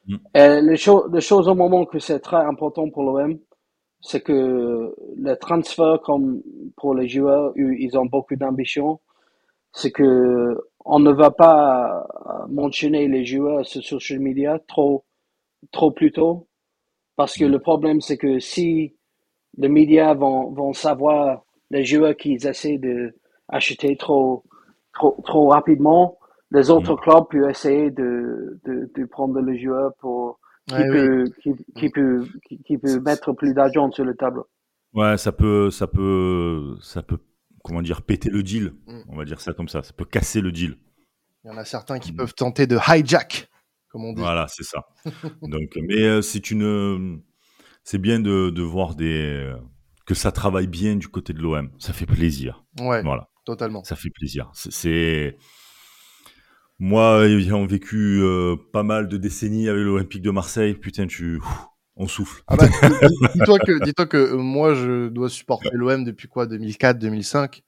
Mm. 0.07 0.15
Et 0.33 0.61
les, 0.61 0.77
choses 0.77 1.47
au 1.47 1.55
moment 1.55 1.85
que 1.85 1.99
c'est 1.99 2.19
très 2.19 2.37
important 2.37 2.89
pour 2.89 3.03
l'OM, 3.03 3.37
c'est 4.01 4.21
que 4.21 4.95
les 5.17 5.37
transferts 5.37 6.01
comme 6.03 6.41
pour 6.75 6.95
les 6.95 7.07
joueurs, 7.07 7.53
ils 7.55 7.97
ont 7.97 8.05
beaucoup 8.05 8.35
d'ambition. 8.35 8.99
C'est 9.73 9.91
que 9.91 10.57
on 10.83 10.99
ne 10.99 11.11
va 11.11 11.31
pas 11.31 12.07
mentionner 12.49 13.07
les 13.07 13.23
joueurs 13.25 13.65
sur 13.65 13.83
social 13.83 14.19
media 14.19 14.59
trop, 14.67 15.05
trop 15.71 15.91
plus 15.91 16.11
tôt. 16.11 16.47
Parce 17.15 17.37
que 17.37 17.45
mm. 17.45 17.51
le 17.51 17.59
problème, 17.59 18.01
c'est 18.01 18.17
que 18.17 18.39
si 18.39 18.95
les 19.57 19.69
médias 19.69 20.15
vont, 20.15 20.51
vont 20.51 20.73
savoir 20.73 21.43
les 21.69 21.85
joueurs 21.85 22.15
qu'ils 22.17 22.47
essaient 22.47 22.79
de 22.79 23.15
acheter 23.47 23.95
trop, 23.97 24.43
trop, 24.93 25.21
trop 25.23 25.49
rapidement, 25.49 26.17
les 26.49 26.71
autres 26.71 26.93
mm. 26.93 26.99
clubs 26.99 27.27
peuvent 27.29 27.49
essayer 27.49 27.91
de, 27.91 28.59
de, 28.65 28.91
de 28.95 29.05
prendre 29.05 29.39
le 29.39 29.55
joueur 29.55 29.93
pour 29.99 30.39
qui, 30.77 30.83
peut, 30.83 31.25
qui, 31.41 31.51
qui, 31.75 31.87
mm. 31.87 31.91
peut, 31.91 32.27
qui, 32.65 32.77
peut 32.77 32.99
mettre 32.99 33.33
plus 33.33 33.53
d'argent 33.53 33.91
sur 33.91 34.05
le 34.05 34.15
tableau. 34.15 34.47
Ouais, 34.93 35.17
ça 35.17 35.31
peut, 35.31 35.69
ça 35.69 35.87
peut, 35.87 36.77
ça 36.81 37.01
peut, 37.01 37.19
comment 37.63 37.81
dire, 37.81 38.01
péter 38.01 38.29
le 38.29 38.43
deal. 38.43 38.73
Mm. 38.87 39.01
On 39.09 39.17
va 39.17 39.25
dire 39.25 39.39
ça 39.39 39.53
comme 39.53 39.67
ça. 39.67 39.83
Ça 39.83 39.93
peut 39.93 40.05
casser 40.05 40.41
le 40.41 40.51
deal. 40.51 40.77
Il 41.43 41.47
y 41.47 41.53
en 41.53 41.57
a 41.57 41.65
certains 41.65 41.99
qui 41.99 42.11
peuvent 42.11 42.35
tenter 42.35 42.67
de 42.67 42.77
hijack, 42.77 43.49
comme 43.89 44.05
on 44.05 44.13
dit. 44.13 44.21
Voilà, 44.21 44.47
c'est 44.47 44.63
ça. 44.63 44.85
Donc, 45.41 45.77
mais 45.87 46.03
euh, 46.03 46.21
c'est 46.21 46.51
une, 46.51 47.21
c'est 47.83 47.97
bien 47.97 48.19
de, 48.19 48.51
de 48.51 48.61
voir 48.61 48.93
des, 48.95 49.51
que 50.05 50.13
ça 50.13 50.31
travaille 50.31 50.67
bien 50.67 50.95
du 50.95 51.07
côté 51.07 51.33
de 51.33 51.41
l'OM. 51.41 51.71
Ça 51.79 51.93
fait 51.93 52.05
plaisir. 52.05 52.63
Ouais. 52.79 53.01
Voilà. 53.01 53.29
Totalement. 53.45 53.83
Ça 53.83 53.95
fait 53.95 54.09
plaisir. 54.09 54.51
C'est, 54.53 55.37
moi, 56.81 57.27
ayant 57.27 57.63
vécu 57.67 58.21
euh, 58.23 58.55
pas 58.73 58.81
mal 58.81 59.07
de 59.07 59.15
décennies 59.15 59.69
avec 59.69 59.83
l'Olympique 59.83 60.23
de 60.23 60.31
Marseille, 60.31 60.73
putain, 60.73 61.05
tu, 61.05 61.39
on 61.95 62.07
souffle. 62.07 62.41
Ah 62.47 62.55
bah, 62.55 62.65
dis-toi 63.35 64.07
que, 64.07 64.17
euh, 64.17 64.35
moi, 64.35 64.73
je 64.73 65.07
dois 65.09 65.29
supporter 65.29 65.69
l'OM 65.73 66.03
depuis 66.03 66.27
quoi, 66.27 66.47
2004, 66.47 66.97
2005. 66.97 67.61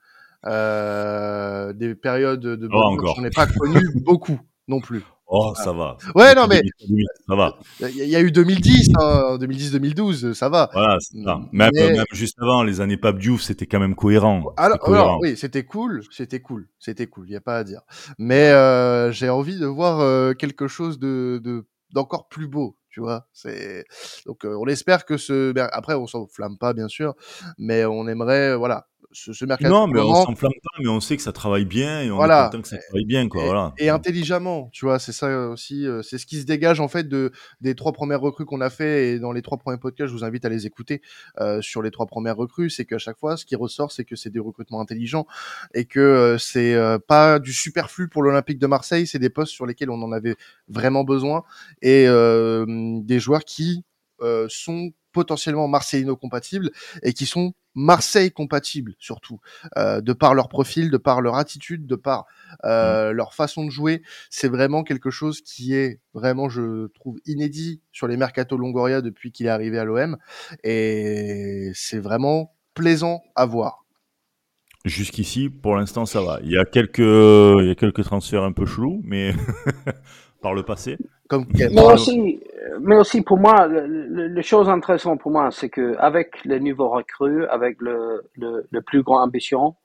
Euh, 0.45 1.73
des 1.73 1.93
périodes 1.93 2.41
de 2.41 2.67
oh, 2.73 2.97
j'en 3.15 3.23
ai 3.23 3.29
pas 3.29 3.45
connu 3.45 3.79
beaucoup 4.03 4.39
non 4.67 4.81
plus. 4.81 5.03
Oh, 5.35 5.51
ça 5.55 5.73
va. 5.73 5.97
Ouais, 6.13 6.35
non, 6.35 6.45
mais. 6.47 6.61
Ça 7.27 7.35
va. 7.35 7.57
Il 7.79 7.95
y, 7.95 8.15
a 8.15 8.21
eu 8.21 8.31
2010, 8.31 8.89
2010-2012, 8.91 10.33
ça 10.33 10.47
va. 10.47 10.69
Voilà, 10.73 10.97
c'est 10.99 11.23
ça. 11.23 11.41
Même, 11.51 11.71
même, 11.73 12.03
juste 12.11 12.37
avant, 12.39 12.61
les 12.61 12.81
années 12.81 12.97
Pape 12.97 13.17
Diouf, 13.17 13.41
c'était 13.41 13.65
quand 13.65 13.79
même 13.79 13.95
cohérent. 13.95 14.53
Alors, 14.57 15.19
oui, 15.21 15.35
c'était 15.35 15.65
cool, 15.65 16.03
c'était 16.11 16.39
cool, 16.39 16.67
c'était 16.77 17.07
cool, 17.07 17.25
il 17.27 17.31
n'y 17.31 17.35
a 17.35 17.41
pas 17.41 17.57
à 17.57 17.63
dire. 17.63 17.81
Mais 18.19 18.51
euh, 18.51 19.11
j'ai 19.11 19.29
envie 19.29 19.57
de 19.57 19.65
voir 19.65 20.01
euh, 20.01 20.33
quelque 20.33 20.67
chose 20.67 20.99
de, 20.99 21.41
de 21.43 21.65
d'encore 21.91 22.27
plus 22.27 22.47
beau 22.47 22.75
tu 22.89 23.01
vois 23.01 23.27
c'est 23.33 23.85
donc 24.25 24.45
euh, 24.45 24.57
on 24.59 24.65
espère 24.65 25.05
que 25.05 25.15
ce 25.15 25.51
ben, 25.51 25.69
après 25.71 25.93
on 25.93 26.07
s'en 26.07 26.25
flamme 26.25 26.57
pas 26.57 26.73
bien 26.73 26.87
sûr 26.87 27.13
mais 27.59 27.85
on 27.85 28.07
aimerait 28.07 28.55
voilà 28.55 28.87
ce, 29.13 29.45
Non, 29.45 29.87
mais 29.87 29.99
on 29.99 30.15
s'enflamme 30.15 30.51
pas, 30.51 30.81
mais 30.81 30.87
on 30.87 30.99
sait 30.99 31.15
que 31.17 31.23
ça 31.23 31.31
travaille 31.31 31.65
bien 31.65 32.01
et 32.01 32.11
on 32.11 32.23
est 32.23 32.27
content 32.27 32.61
que 32.61 32.67
ça 32.67 32.77
travaille 32.77 33.05
bien, 33.05 33.27
quoi. 33.27 33.43
Et, 33.43 33.45
voilà. 33.45 33.73
et 33.77 33.89
intelligemment, 33.89 34.69
tu 34.71 34.85
vois, 34.85 34.99
c'est 34.99 35.11
ça 35.11 35.49
aussi, 35.49 35.87
euh, 35.87 36.01
c'est 36.01 36.17
ce 36.17 36.25
qui 36.25 36.39
se 36.39 36.45
dégage 36.45 36.79
en 36.79 36.87
fait 36.87 37.07
de 37.07 37.31
des 37.61 37.75
trois 37.75 37.91
premières 37.91 38.21
recrues 38.21 38.45
qu'on 38.45 38.61
a 38.61 38.69
fait 38.69 39.09
et 39.09 39.19
dans 39.19 39.31
les 39.31 39.41
trois 39.41 39.57
premiers 39.57 39.77
podcasts, 39.77 40.09
je 40.09 40.13
vous 40.13 40.23
invite 40.23 40.45
à 40.45 40.49
les 40.49 40.65
écouter 40.65 41.01
euh, 41.39 41.61
sur 41.61 41.81
les 41.81 41.91
trois 41.91 42.05
premières 42.05 42.37
recrues, 42.37 42.69
c'est 42.69 42.85
qu'à 42.85 42.97
chaque 42.97 43.17
fois, 43.17 43.37
ce 43.37 43.45
qui 43.45 43.55
ressort, 43.55 43.91
c'est 43.91 44.05
que 44.05 44.15
c'est 44.15 44.29
des 44.29 44.39
recrutements 44.39 44.81
intelligents 44.81 45.25
et 45.73 45.85
que 45.85 45.99
euh, 45.99 46.37
c'est 46.37 46.75
pas 47.07 47.39
du 47.39 47.53
superflu 47.53 48.07
pour 48.07 48.23
l'Olympique 48.23 48.59
de 48.59 48.67
Marseille, 48.67 49.07
c'est 49.07 49.19
des 49.19 49.29
postes 49.29 49.51
sur 49.51 49.65
lesquels 49.65 49.89
on 49.89 50.01
en 50.01 50.11
avait 50.11 50.35
vraiment 50.67 51.03
besoin 51.03 51.43
et 51.81 52.05
des 52.05 53.19
joueurs 53.19 53.43
qui 53.45 53.83
euh, 54.23 54.47
sont 54.49 54.91
potentiellement 55.11 55.67
Marcelino 55.67 56.15
compatibles 56.15 56.71
et 57.03 57.13
qui 57.13 57.25
sont 57.25 57.53
Marseille 57.75 58.31
compatibles 58.31 58.95
surtout, 58.99 59.39
euh, 59.77 60.01
de 60.01 60.13
par 60.13 60.33
leur 60.33 60.49
profil, 60.49 60.89
de 60.89 60.97
par 60.97 61.21
leur 61.21 61.35
attitude, 61.35 61.85
de 61.85 61.95
par 61.95 62.25
euh, 62.65 63.11
mmh. 63.11 63.15
leur 63.15 63.33
façon 63.33 63.65
de 63.65 63.69
jouer. 63.69 64.01
C'est 64.29 64.47
vraiment 64.47 64.83
quelque 64.83 65.11
chose 65.11 65.41
qui 65.41 65.75
est 65.75 65.99
vraiment, 66.13 66.49
je 66.49 66.87
trouve, 66.87 67.19
inédit 67.25 67.81
sur 67.91 68.07
les 68.07 68.17
mercato 68.17 68.57
Longoria 68.57 69.01
depuis 69.01 69.31
qu'il 69.31 69.45
est 69.45 69.49
arrivé 69.49 69.77
à 69.77 69.85
l'OM 69.85 70.17
et 70.63 71.71
c'est 71.75 71.99
vraiment 71.99 72.55
plaisant 72.73 73.21
à 73.35 73.45
voir. 73.45 73.85
Jusqu'ici, 74.85 75.49
pour 75.49 75.75
l'instant, 75.75 76.05
ça 76.05 76.21
va. 76.21 76.39
Il 76.43 76.51
y 76.51 76.57
a 76.57 76.65
quelques, 76.65 76.99
il 76.99 77.67
y 77.67 77.71
a 77.71 77.75
quelques 77.75 78.03
transferts 78.03 78.43
un 78.43 78.51
peu 78.51 78.65
chelous, 78.65 79.01
mais 79.03 79.33
par 80.41 80.53
le 80.53 80.63
passé. 80.63 80.97
Comme 81.33 81.45
mais, 81.71 81.81
aussi, 81.81 82.39
mais 82.79 82.95
aussi 82.95 83.21
pour 83.21 83.37
moi, 83.37 83.67
les 83.67 84.43
choses 84.43 84.69
intéressantes 84.69 85.19
pour 85.19 85.31
moi, 85.31 85.49
c'est 85.51 85.69
que 85.69 85.95
avec 85.97 86.43
le 86.45 86.59
niveau 86.59 86.89
recrue, 86.89 87.45
avec 87.47 87.81
le, 87.81 88.23
le, 88.35 88.67
le, 88.69 88.81
plus 88.81 89.01
grand 89.01 89.23
ambition, 89.23 89.75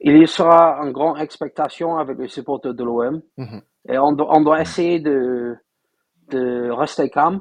il 0.00 0.16
y 0.22 0.28
sera 0.28 0.78
une 0.84 0.92
grande 0.92 1.18
expectation 1.20 1.96
avec 1.96 2.18
les 2.18 2.28
supporters 2.28 2.74
de 2.74 2.84
l'OM. 2.84 3.22
Mhm. 3.38 3.62
Et 3.88 3.98
on, 3.98 4.16
on, 4.18 4.40
doit 4.42 4.60
essayer 4.60 5.00
de, 5.00 5.56
de 6.30 6.70
rester 6.70 7.08
calme. 7.08 7.40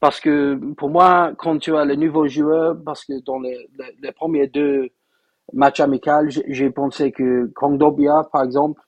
Parce 0.00 0.20
que 0.20 0.54
pour 0.74 0.90
moi, 0.90 1.32
quand 1.38 1.58
tu 1.58 1.74
as 1.74 1.84
le 1.84 1.96
nouveau 1.96 2.28
joueur, 2.28 2.76
parce 2.84 3.04
que 3.04 3.14
dans 3.24 3.40
les, 3.40 3.68
les 4.02 4.12
premiers 4.12 4.46
deux 4.46 4.90
match 5.52 5.80
amical, 5.80 6.28
j'ai 6.30 6.70
pensé 6.70 7.10
que 7.10 7.46
Kongdobia, 7.54 8.28
par 8.32 8.44
exemple, 8.44 8.80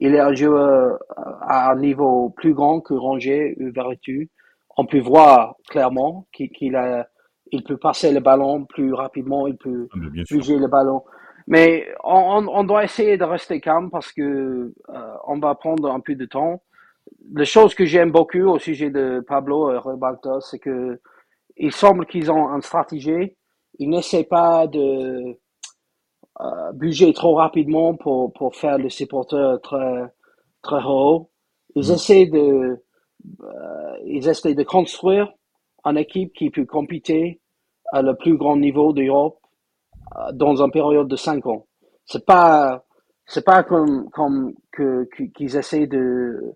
il 0.00 0.14
est 0.14 0.20
un 0.20 0.34
joueur 0.34 0.98
à 1.16 1.70
un 1.70 1.76
niveau 1.76 2.30
plus 2.30 2.54
grand 2.54 2.80
que 2.80 2.94
Ranger 2.94 3.56
ou 3.60 3.70
Vertu. 3.72 4.30
On 4.76 4.84
peut 4.84 5.00
voir 5.00 5.56
clairement 5.68 6.26
qu'il 6.32 6.76
a, 6.76 7.08
il 7.52 7.64
peut 7.64 7.78
passer 7.78 8.12
le 8.12 8.20
ballon 8.20 8.64
plus 8.64 8.92
rapidement, 8.92 9.46
il 9.46 9.56
peut 9.56 9.88
ah, 9.92 9.98
bouger 10.30 10.58
le 10.58 10.68
ballon. 10.68 11.02
Mais 11.46 11.86
on, 12.02 12.46
on, 12.48 12.64
doit 12.64 12.84
essayer 12.84 13.16
de 13.16 13.24
rester 13.24 13.60
calme 13.60 13.88
parce 13.90 14.12
que 14.12 14.22
euh, 14.88 15.14
on 15.26 15.38
va 15.38 15.54
prendre 15.54 15.90
un 15.90 16.00
peu 16.00 16.14
de 16.16 16.26
temps. 16.26 16.62
La 17.32 17.44
chose 17.44 17.74
que 17.74 17.84
j'aime 17.84 18.10
beaucoup 18.10 18.42
au 18.42 18.58
sujet 18.58 18.90
de 18.90 19.24
Pablo 19.26 19.72
et 19.72 19.78
Rebalta, 19.78 20.40
c'est 20.40 20.58
que 20.58 21.00
il 21.56 21.72
semble 21.72 22.04
qu'ils 22.06 22.30
ont 22.30 22.48
une 22.48 22.62
stratégie. 22.62 23.36
Ils 23.78 23.88
n'essaient 23.88 24.24
pas 24.24 24.66
de 24.66 25.38
euh, 26.40 26.72
bouger 26.72 27.12
trop 27.12 27.34
rapidement 27.34 27.94
pour, 27.94 28.32
pour 28.32 28.54
faire 28.56 28.78
le 28.78 28.88
supporter 28.88 29.58
très, 29.62 30.04
très 30.62 30.84
haut. 30.84 31.30
Ils 31.74 31.88
mm. 31.88 31.92
essaient 31.92 32.26
de, 32.26 32.82
euh, 33.40 33.96
ils 34.04 34.28
essaient 34.28 34.54
de 34.54 34.62
construire 34.62 35.32
une 35.84 35.98
équipe 35.98 36.32
qui 36.34 36.50
peut 36.50 36.66
compéter 36.66 37.40
à 37.92 38.02
le 38.02 38.14
plus 38.16 38.36
grand 38.36 38.56
niveau 38.56 38.92
d'Europe 38.92 39.38
euh, 40.16 40.32
dans 40.32 40.62
une 40.62 40.70
période 40.70 41.08
de 41.08 41.16
cinq 41.16 41.46
ans. 41.46 41.66
C'est 42.04 42.24
pas, 42.24 42.84
c'est 43.26 43.44
pas 43.44 43.62
comme, 43.62 44.10
comme 44.10 44.54
que, 44.72 45.08
qu'ils 45.34 45.56
essaient 45.56 45.86
de, 45.86 46.54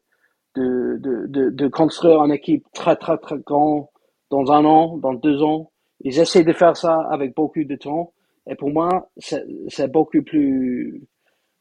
de, 0.57 0.99
de, 1.01 1.51
de, 1.51 1.69
construire 1.69 2.23
une 2.23 2.33
équipe 2.33 2.64
très, 2.73 2.97
très, 2.97 3.19
très 3.19 3.38
grande 3.38 3.87
dans 4.31 4.53
un 4.53 4.64
an, 4.64 4.99
dans 4.99 5.14
deux 5.14 5.43
ans. 5.43 5.71
Ils 6.03 6.19
essaient 6.19 6.45
de 6.45 6.53
faire 6.53 6.77
ça 6.77 7.07
avec 7.11 7.35
beaucoup 7.35 7.64
de 7.64 7.77
temps. 7.77 8.12
Et 8.51 8.57
pour 8.57 8.71
moi, 8.71 9.09
c'est 9.17 9.91
beaucoup 9.93 10.23
plus, 10.23 11.07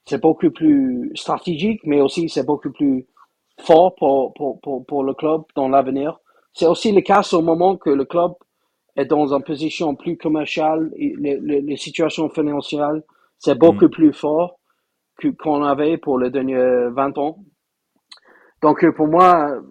c'est 0.05 0.19
beaucoup 0.19 0.49
plus 0.49 1.11
stratégique, 1.13 1.81
mais 1.85 2.01
aussi 2.01 2.27
c'est 2.27 2.45
beaucoup 2.45 2.71
plus 2.71 3.05
fort 3.61 3.93
pour, 3.95 4.33
pour, 4.33 4.59
pour, 4.61 4.85
pour 4.87 5.03
le 5.03 5.13
club 5.13 5.43
dans 5.55 5.69
l'avenir. 5.69 6.19
C'est 6.51 6.65
aussi 6.65 6.91
le 6.91 7.01
cas 7.01 7.21
au 7.31 7.41
moment 7.41 7.77
que 7.77 7.91
le 7.91 8.05
club 8.05 8.33
est 8.95 9.05
dans 9.05 9.31
une 9.33 9.43
position 9.43 9.95
plus 9.95 10.17
commerciale, 10.17 10.91
les, 10.97 11.39
les, 11.39 11.61
les 11.61 11.77
situations 11.77 12.27
financières, 12.27 12.99
c'est 13.37 13.57
beaucoup 13.57 13.85
mm. 13.85 13.91
plus 13.91 14.13
fort 14.13 14.59
qu'on 15.37 15.63
avait 15.63 15.97
pour 15.97 16.17
les 16.17 16.31
derniers 16.31 16.89
20 16.89 17.17
ans. 17.19 17.37
Donc 18.63 18.83
pour 18.95 19.07
moi, 19.07 19.61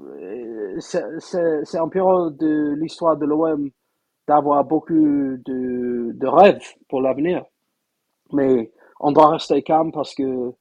c'est 0.79 1.79
un 1.79 1.89
période 1.89 2.37
de 2.37 2.75
l'histoire 2.79 3.17
de 3.17 3.27
l'OM 3.27 3.71
d'avoir 4.29 4.63
beaucoup 4.65 4.95
de, 4.95 6.13
de 6.13 6.27
rêves 6.27 6.75
pour 6.89 7.01
l'avenir. 7.01 7.45
Mais 8.33 8.71
on 9.01 9.11
doit 9.11 9.31
rester 9.31 9.63
calme 9.63 9.91
parce 9.91 10.15
que 10.15 10.53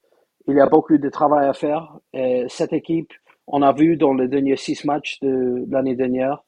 il 0.48 0.56
y 0.56 0.60
a 0.60 0.66
beaucoup 0.66 0.96
de 0.96 1.10
travail 1.10 1.46
à 1.46 1.52
faire. 1.52 1.98
Et 2.14 2.46
cette 2.48 2.72
équipe, 2.72 3.12
on 3.46 3.60
a 3.60 3.72
vu 3.72 3.96
dans 3.98 4.14
les 4.14 4.28
derniers 4.28 4.56
six 4.56 4.84
matchs 4.86 5.20
de 5.20 5.66
l'année 5.68 5.94
dernière, 5.94 6.42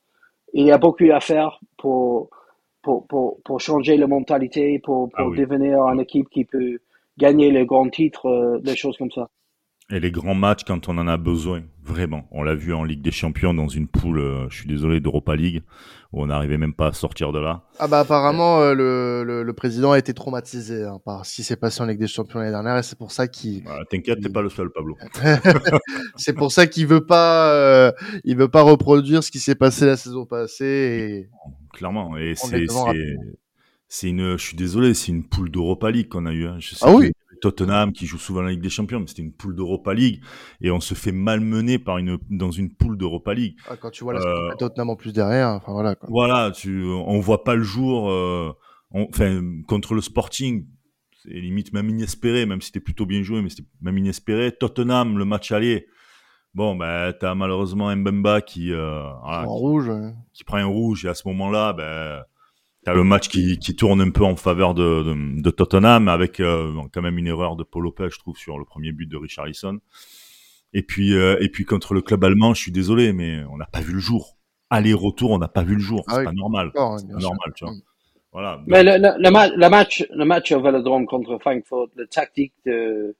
il 0.54 0.66
y 0.66 0.72
a 0.72 0.78
beaucoup 0.78 1.10
à 1.12 1.20
faire 1.20 1.60
pour, 1.76 2.30
pour, 2.82 3.06
pour, 3.06 3.40
pour 3.44 3.60
changer 3.60 3.98
la 3.98 4.06
mentalité, 4.06 4.78
pour, 4.78 5.10
pour 5.10 5.32
ah 5.32 5.36
devenir 5.36 5.82
une 5.88 6.00
équipe 6.00 6.30
qui 6.30 6.46
peut 6.46 6.78
gagner 7.18 7.50
les 7.50 7.66
grands 7.66 7.90
titres, 7.90 8.26
euh, 8.26 8.58
des 8.60 8.74
choses 8.74 8.96
comme 8.96 9.10
ça. 9.10 9.28
Et 9.92 9.98
les 9.98 10.12
grands 10.12 10.34
matchs 10.34 10.62
quand 10.64 10.88
on 10.88 10.98
en 10.98 11.08
a 11.08 11.16
besoin, 11.16 11.62
vraiment. 11.82 12.28
On 12.30 12.44
l'a 12.44 12.54
vu 12.54 12.72
en 12.72 12.84
Ligue 12.84 13.02
des 13.02 13.10
Champions 13.10 13.52
dans 13.52 13.66
une 13.66 13.88
poule, 13.88 14.20
euh, 14.20 14.48
je 14.48 14.58
suis 14.58 14.68
désolé, 14.68 15.00
d'Europa 15.00 15.34
League, 15.34 15.62
où 16.12 16.22
on 16.22 16.26
n'arrivait 16.26 16.58
même 16.58 16.74
pas 16.74 16.88
à 16.88 16.92
sortir 16.92 17.32
de 17.32 17.40
là. 17.40 17.64
Ah 17.80 17.88
bah 17.88 17.98
apparemment 17.98 18.60
euh, 18.60 18.74
le, 18.74 19.42
le, 19.42 19.52
président 19.52 19.90
a 19.90 19.98
été 19.98 20.14
traumatisé 20.14 20.84
hein, 20.84 21.00
par 21.04 21.26
ce 21.26 21.34
qui 21.34 21.42
s'est 21.42 21.56
passé 21.56 21.82
en 21.82 21.86
Ligue 21.86 21.98
des 21.98 22.06
Champions 22.06 22.38
l'année 22.38 22.52
dernière 22.52 22.76
et 22.76 22.84
c'est 22.84 22.98
pour 22.98 23.10
ça 23.10 23.26
qu'il. 23.26 23.64
Bah, 23.64 23.80
T'inquiète, 23.90 24.20
t'es 24.20 24.28
pas 24.28 24.42
le 24.42 24.48
seul, 24.48 24.70
Pablo. 24.70 24.96
c'est 26.16 26.34
pour 26.34 26.52
ça 26.52 26.68
qu'il 26.68 26.86
veut 26.86 27.04
pas, 27.04 27.52
euh, 27.52 27.90
il 28.22 28.36
veut 28.36 28.48
pas 28.48 28.62
reproduire 28.62 29.24
ce 29.24 29.32
qui 29.32 29.40
s'est 29.40 29.56
passé 29.56 29.86
la 29.86 29.96
saison 29.96 30.24
passée. 30.24 31.26
Et... 31.26 31.30
Clairement, 31.72 32.16
et 32.16 32.34
c'est 32.36 32.66
c'est 33.92 34.08
une, 34.08 34.38
je 34.38 34.46
suis 34.46 34.56
désolé, 34.56 34.94
c'est 34.94 35.10
une 35.10 35.24
poule 35.24 35.50
d'Europa 35.50 35.90
League 35.90 36.08
qu'on 36.08 36.24
a 36.24 36.32
eu. 36.32 36.46
Hein. 36.46 36.58
Je 36.60 36.76
sais 36.76 36.86
ah 36.86 36.92
oui. 36.92 37.10
Tottenham 37.40 37.92
qui 37.92 38.06
joue 38.06 38.18
souvent 38.18 38.42
la 38.42 38.50
Ligue 38.50 38.60
des 38.60 38.70
Champions, 38.70 39.00
mais 39.00 39.06
c'était 39.06 39.22
une 39.22 39.32
poule 39.32 39.54
d'Europa 39.54 39.94
League 39.94 40.22
et 40.60 40.70
on 40.70 40.80
se 40.80 40.94
fait 40.94 41.12
malmener 41.12 41.78
par 41.78 41.98
une 41.98 42.18
dans 42.28 42.50
une 42.50 42.74
poule 42.74 42.96
d'Europa 42.96 43.34
League. 43.34 43.56
Ah, 43.68 43.76
quand 43.76 43.90
tu 43.90 44.04
vois 44.04 44.14
la 44.14 44.20
euh, 44.20 44.54
Tottenham 44.58 44.90
en 44.90 44.96
plus 44.96 45.12
derrière, 45.12 45.48
enfin 45.48 45.72
voilà. 45.72 45.94
Quoi. 45.94 46.08
Voilà, 46.10 46.50
tu, 46.50 46.84
on 46.84 47.20
voit 47.20 47.44
pas 47.44 47.54
le 47.54 47.62
jour. 47.62 48.10
Euh, 48.10 48.52
enfin, 48.92 49.42
contre 49.66 49.94
le 49.94 50.00
Sporting, 50.00 50.66
c'est 51.22 51.30
limite 51.30 51.72
même 51.72 51.88
inespéré, 51.88 52.46
même 52.46 52.60
si 52.60 52.68
c'était 52.68 52.80
plutôt 52.80 53.06
bien 53.06 53.22
joué, 53.22 53.42
mais 53.42 53.50
c'était 53.50 53.68
même 53.80 53.98
inespéré. 53.98 54.52
Tottenham, 54.52 55.18
le 55.18 55.24
match 55.24 55.52
aller. 55.52 55.86
Bon, 56.52 56.74
ben, 56.74 57.12
t'as 57.12 57.34
malheureusement 57.36 57.94
Mbemba 57.94 58.40
qui, 58.40 58.72
euh, 58.72 59.02
voilà, 59.22 59.42
qui, 59.42 59.48
rouge, 59.48 59.90
qui 60.32 60.42
prend 60.42 60.56
un 60.56 60.66
rouge 60.66 61.04
et 61.04 61.08
à 61.08 61.14
ce 61.14 61.28
moment-là, 61.28 61.72
ben, 61.72 62.24
T'as 62.84 62.94
le 62.94 63.04
match 63.04 63.28
qui, 63.28 63.58
qui 63.58 63.76
tourne 63.76 64.00
un 64.00 64.10
peu 64.10 64.24
en 64.24 64.36
faveur 64.36 64.72
de, 64.74 65.02
de, 65.02 65.42
de 65.42 65.50
Tottenham 65.50 66.08
avec 66.08 66.40
euh, 66.40 66.72
quand 66.92 67.02
même 67.02 67.18
une 67.18 67.26
erreur 67.26 67.56
de 67.56 67.62
Paul 67.62 67.84
Lopez, 67.84 68.08
je 68.10 68.18
trouve, 68.18 68.36
sur 68.36 68.58
le 68.58 68.64
premier 68.64 68.92
but 68.92 69.06
de 69.06 69.18
Richarlison. 69.18 69.80
Et 70.72 70.82
puis, 70.82 71.14
euh, 71.14 71.36
et 71.40 71.48
puis 71.48 71.64
contre 71.64 71.92
le 71.92 72.00
club 72.00 72.24
allemand, 72.24 72.54
je 72.54 72.62
suis 72.62 72.72
désolé, 72.72 73.12
mais 73.12 73.42
on 73.50 73.58
n'a 73.58 73.66
pas 73.66 73.80
vu 73.80 73.92
le 73.92 73.98
jour. 73.98 74.38
Aller-retour, 74.70 75.32
on 75.32 75.38
n'a 75.38 75.48
pas 75.48 75.62
vu 75.62 75.74
le 75.74 75.80
jour. 75.80 76.04
Ah 76.08 76.16
c'est 76.16 76.24
pas 76.24 76.32
normal. 76.32 76.70
c'est 76.74 77.08
pas 77.08 77.18
normal, 77.18 77.52
tu 77.54 77.64
vois. 77.64 77.74
Voilà. 78.32 78.60
Mais 78.66 78.84
le, 78.84 78.92
le, 78.92 79.20
le, 79.20 79.68
match, 79.68 80.06
le 80.14 80.24
match 80.24 80.52
au 80.52 80.62
Vélodrome 80.62 81.06
contre 81.06 81.38
Frankfurt, 81.38 81.88
le 81.96 82.06
tactique 82.06 82.54
de, 82.64 83.16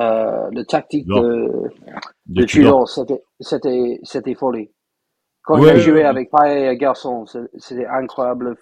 euh, 0.00 0.48
le 0.50 0.64
tactique 0.64 1.06
de, 1.06 1.70
de, 2.26 2.42
de 2.42 2.86
c'était, 2.86 3.22
c'était, 3.38 4.00
c'était 4.02 4.34
folie. 4.34 4.70
Quand 5.42 5.60
ouais, 5.60 5.76
j'ai 5.76 5.90
joué 5.90 6.04
avec 6.04 6.30
Paille 6.30 6.66
et 6.66 6.76
Garçon, 6.76 7.26
c'était 7.58 7.86
incroyable. 7.86 8.56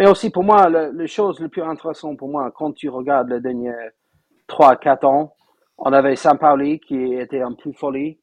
Mais 0.00 0.08
aussi 0.08 0.30
pour 0.30 0.44
moi, 0.44 0.70
la, 0.70 0.90
la 0.90 1.06
chose 1.06 1.38
le 1.40 1.50
plus 1.50 1.60
intéressante 1.62 2.16
pour 2.16 2.30
moi, 2.30 2.50
quand 2.56 2.72
tu 2.72 2.88
regardes 2.88 3.28
les 3.28 3.40
derniers 3.42 3.74
3-4 4.48 5.04
ans, 5.04 5.34
on 5.76 5.92
avait 5.92 6.16
Saint-Pauli 6.16 6.80
qui 6.80 7.12
était 7.16 7.42
un 7.42 7.52
plus 7.52 7.74
folie, 7.74 8.18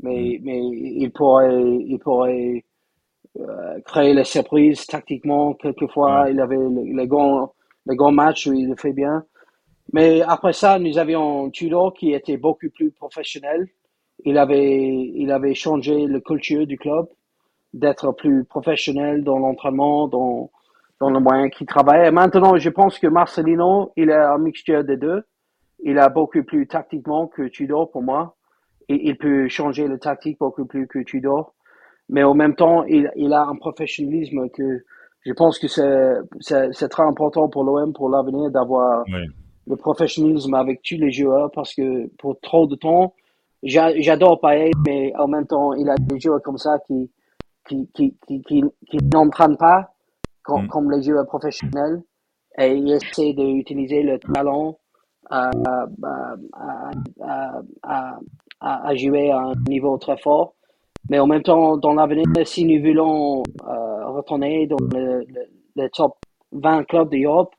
mais, 0.00 0.38
mm. 0.40 0.42
mais 0.42 0.58
il 0.58 1.12
pourrait, 1.12 1.62
il 1.62 1.98
pourrait 1.98 2.64
euh, 3.40 3.78
créer 3.84 4.14
les 4.14 4.24
surprises 4.24 4.86
tactiquement. 4.86 5.52
Quelquefois, 5.52 6.30
il 6.30 6.40
avait 6.40 6.56
les 6.56 7.06
grands, 7.06 7.52
les 7.84 7.94
grands 7.94 8.10
matchs 8.10 8.46
où 8.46 8.54
il 8.54 8.70
le 8.70 8.76
fait 8.76 8.94
bien. 8.94 9.22
Mais 9.92 10.22
après 10.22 10.54
ça, 10.54 10.78
nous 10.78 10.96
avions 10.96 11.50
Tudor 11.50 11.92
qui 11.92 12.14
était 12.14 12.38
beaucoup 12.38 12.70
plus 12.74 12.90
professionnel. 12.90 13.68
Il 14.24 14.38
avait, 14.38 15.10
il 15.14 15.30
avait 15.30 15.54
changé 15.54 16.06
le 16.06 16.20
culture 16.20 16.66
du 16.66 16.78
club 16.78 17.06
d'être 17.74 18.12
plus 18.12 18.44
professionnel 18.44 19.24
dans 19.24 19.38
l'entraînement, 19.38 20.08
dans, 20.08 20.50
dans 21.00 21.10
le 21.10 21.20
moyen 21.20 21.48
qu'il 21.48 21.66
travaille. 21.66 22.06
Et 22.06 22.10
maintenant, 22.10 22.56
je 22.56 22.70
pense 22.70 22.98
que 22.98 23.06
Marcelino, 23.06 23.92
il 23.96 24.10
est 24.10 24.14
un 24.14 24.38
mixture 24.38 24.84
des 24.84 24.96
deux. 24.96 25.24
Il 25.84 25.98
a 25.98 26.08
beaucoup 26.08 26.42
plus 26.42 26.66
tactiquement 26.66 27.26
que 27.28 27.48
Tudor 27.48 27.90
pour 27.90 28.02
moi. 28.02 28.36
Et 28.88 29.08
il 29.08 29.16
peut 29.16 29.48
changer 29.48 29.86
le 29.86 29.98
tactique 29.98 30.38
beaucoup 30.38 30.64
plus 30.64 30.86
que 30.86 31.00
Tudor. 31.00 31.54
Mais 32.08 32.24
en 32.24 32.34
même 32.34 32.54
temps, 32.54 32.84
il, 32.84 33.10
il 33.16 33.32
a 33.32 33.42
un 33.44 33.56
professionnalisme 33.56 34.48
que 34.50 34.84
je 35.24 35.32
pense 35.32 35.58
que 35.58 35.68
c'est, 35.68 36.14
c'est, 36.40 36.88
très 36.88 37.02
important 37.02 37.48
pour 37.48 37.64
l'OM 37.64 37.92
pour 37.92 38.08
l'avenir 38.08 38.50
d'avoir 38.50 39.04
le 39.66 39.76
professionnalisme 39.76 40.54
avec 40.54 40.80
tous 40.82 40.96
les 40.96 41.12
joueurs 41.12 41.50
parce 41.50 41.74
que 41.74 42.06
pour 42.16 42.40
trop 42.40 42.66
de 42.66 42.76
temps, 42.76 43.14
j'adore 43.62 44.40
Payet, 44.40 44.70
mais 44.86 45.12
en 45.16 45.28
même 45.28 45.46
temps, 45.46 45.74
il 45.74 45.88
a 45.90 45.96
des 45.96 46.18
joueurs 46.18 46.40
comme 46.40 46.56
ça 46.56 46.78
qui, 46.86 47.10
qui, 47.68 47.88
qui, 47.92 48.16
qui, 48.26 48.42
qui, 48.42 48.96
n'entraînent 49.12 49.58
pas 49.58 49.92
comme, 50.48 50.64
mm. 50.64 50.68
comme 50.68 50.90
les 50.90 51.02
joueurs 51.02 51.26
professionnels 51.26 52.02
et 52.58 52.74
ils 52.74 52.92
essaient 52.92 53.34
d'utiliser 53.34 54.02
le 54.02 54.18
talent 54.18 54.78
à, 55.30 55.50
à, 56.02 57.60
à, 57.82 58.18
à, 58.60 58.94
jouer 58.96 59.30
à 59.30 59.40
un 59.40 59.54
niveau 59.68 59.98
très 59.98 60.16
fort. 60.16 60.54
Mais 61.10 61.18
en 61.18 61.26
même 61.26 61.42
temps, 61.42 61.76
dans 61.76 61.94
l'avenir, 61.94 62.24
si 62.44 62.64
nous 62.64 62.82
voulons 62.82 63.42
euh, 63.66 64.06
retourner 64.06 64.66
dans 64.66 64.78
le, 64.92 65.24
le, 65.76 65.88
top 65.90 66.16
20 66.52 66.84
clubs 66.84 67.10
d'Europe, 67.10 67.54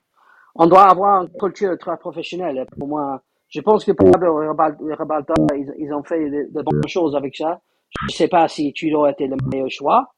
on 0.56 0.66
doit 0.68 0.90
avoir 0.90 1.24
une 1.24 1.30
culture 1.30 1.78
très 1.78 1.98
professionnelle. 1.98 2.66
Pour 2.78 2.88
moi, 2.88 3.22
je 3.48 3.62
pense 3.62 3.86
que 3.86 3.92
pour 3.92 4.10
Rabalta, 4.12 5.34
ils, 5.56 5.74
ils 5.78 5.94
ont 5.94 6.04
fait 6.04 6.30
de, 6.30 6.62
bonnes 6.62 6.88
choses 6.88 7.16
avec 7.16 7.36
ça. 7.36 7.62
Je 8.02 8.06
ne 8.08 8.12
sais 8.12 8.28
pas 8.28 8.48
si 8.48 8.74
Tudor 8.74 9.08
était 9.08 9.28
le 9.28 9.38
meilleur 9.52 9.70
choix, 9.70 10.10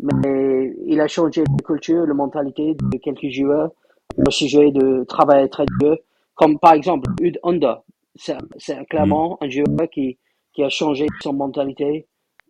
mais 0.00 0.74
il 0.86 1.00
a 1.00 1.08
changé 1.08 1.42
la 1.42 1.64
culture, 1.64 2.06
la 2.06 2.14
mentalité 2.14 2.74
de 2.74 2.98
quelques 2.98 3.30
joueurs 3.30 3.70
au 4.16 4.30
sujet 4.30 4.70
de 4.70 5.04
travailler 5.04 5.48
très 5.48 5.66
dur. 5.80 5.96
Comme 6.34 6.58
par 6.58 6.74
exemple, 6.74 7.10
Ud 7.20 7.38
Honda. 7.42 7.82
C'est 8.16 8.86
clairement 8.88 9.38
un 9.42 9.48
joueur 9.48 9.90
qui, 9.92 10.18
qui 10.52 10.62
a 10.62 10.68
changé 10.68 11.06
son 11.20 11.34
mentalité 11.34 12.06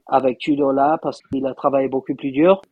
avec 0.07 0.39
Tudor 0.39 0.73
là 0.73 0.99
parce 1.03 1.21
qu'il 1.23 1.45
a 1.47 1.55
travaillé 1.55 1.89
beaucoup 1.89 2.15
plus 2.15 2.31
dur. 2.31 2.63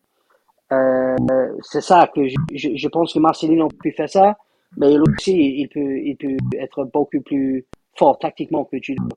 Euh, 0.72 1.16
c'est 1.62 1.80
ça 1.80 2.08
que 2.12 2.26
je, 2.26 2.36
je, 2.52 2.88
pense 2.88 3.12
que 3.12 3.18
Marcelino 3.18 3.68
pu 3.68 3.92
faire 3.92 4.08
ça, 4.08 4.36
mais 4.76 4.96
aussi 4.98 5.60
il 5.60 5.68
peut, 5.68 5.98
il 5.98 6.16
peut 6.16 6.36
être 6.58 6.84
beaucoup 6.92 7.20
plus 7.20 7.66
fort 7.96 8.18
tactiquement 8.18 8.64
que 8.64 8.76
Tudor. 8.76 9.08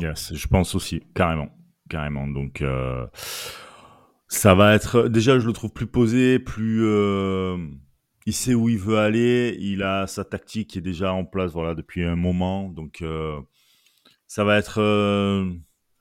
Yes, 0.00 0.34
je 0.34 0.46
pense 0.48 0.74
aussi, 0.74 1.00
carrément, 1.14 1.48
carrément. 1.88 2.26
Donc, 2.26 2.60
euh, 2.60 3.06
ça 4.28 4.54
va 4.54 4.74
être 4.74 5.08
déjà, 5.08 5.38
je 5.38 5.46
le 5.46 5.52
trouve 5.52 5.72
plus 5.72 5.86
posé, 5.86 6.38
plus. 6.38 6.84
Euh, 6.84 7.56
il 8.26 8.34
sait 8.34 8.54
où 8.54 8.68
il 8.68 8.78
veut 8.78 8.98
aller, 8.98 9.56
il 9.58 9.82
a 9.82 10.06
sa 10.06 10.22
tactique 10.22 10.70
qui 10.70 10.78
est 10.78 10.82
déjà 10.82 11.14
en 11.14 11.24
place, 11.24 11.52
voilà, 11.52 11.74
depuis 11.74 12.04
un 12.04 12.14
moment. 12.14 12.68
Donc, 12.68 13.00
euh, 13.00 13.40
ça 14.26 14.44
va 14.44 14.58
être, 14.58 14.82
euh, 14.82 15.50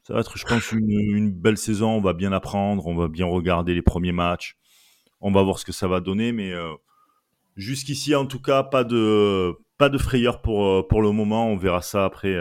ça 0.03 0.13
va 0.13 0.19
être, 0.19 0.37
je 0.37 0.45
pense, 0.45 0.73
une, 0.73 0.89
une, 0.89 1.31
belle 1.31 1.57
saison. 1.57 1.91
On 1.91 2.01
va 2.01 2.11
bien 2.11 2.33
apprendre, 2.33 2.85
on 2.85 2.95
va 2.95 3.07
bien 3.07 3.25
regarder 3.25 3.73
les 3.73 3.81
premiers 3.81 4.11
matchs. 4.11 4.57
On 5.21 5.31
va 5.31 5.41
voir 5.41 5.57
ce 5.57 5.65
que 5.65 5.71
ça 5.71 5.87
va 5.87 6.01
donner, 6.01 6.33
mais 6.33 6.53
jusqu'ici, 7.55 8.13
en 8.13 8.25
tout 8.25 8.41
cas, 8.41 8.61
pas 8.61 8.83
de, 8.83 9.53
pas 9.77 9.89
de 9.89 9.97
frayeur 9.97 10.41
pour, 10.41 10.87
pour 10.87 11.01
le 11.01 11.11
moment. 11.11 11.47
On 11.49 11.55
verra 11.55 11.81
ça 11.81 12.05
après 12.05 12.37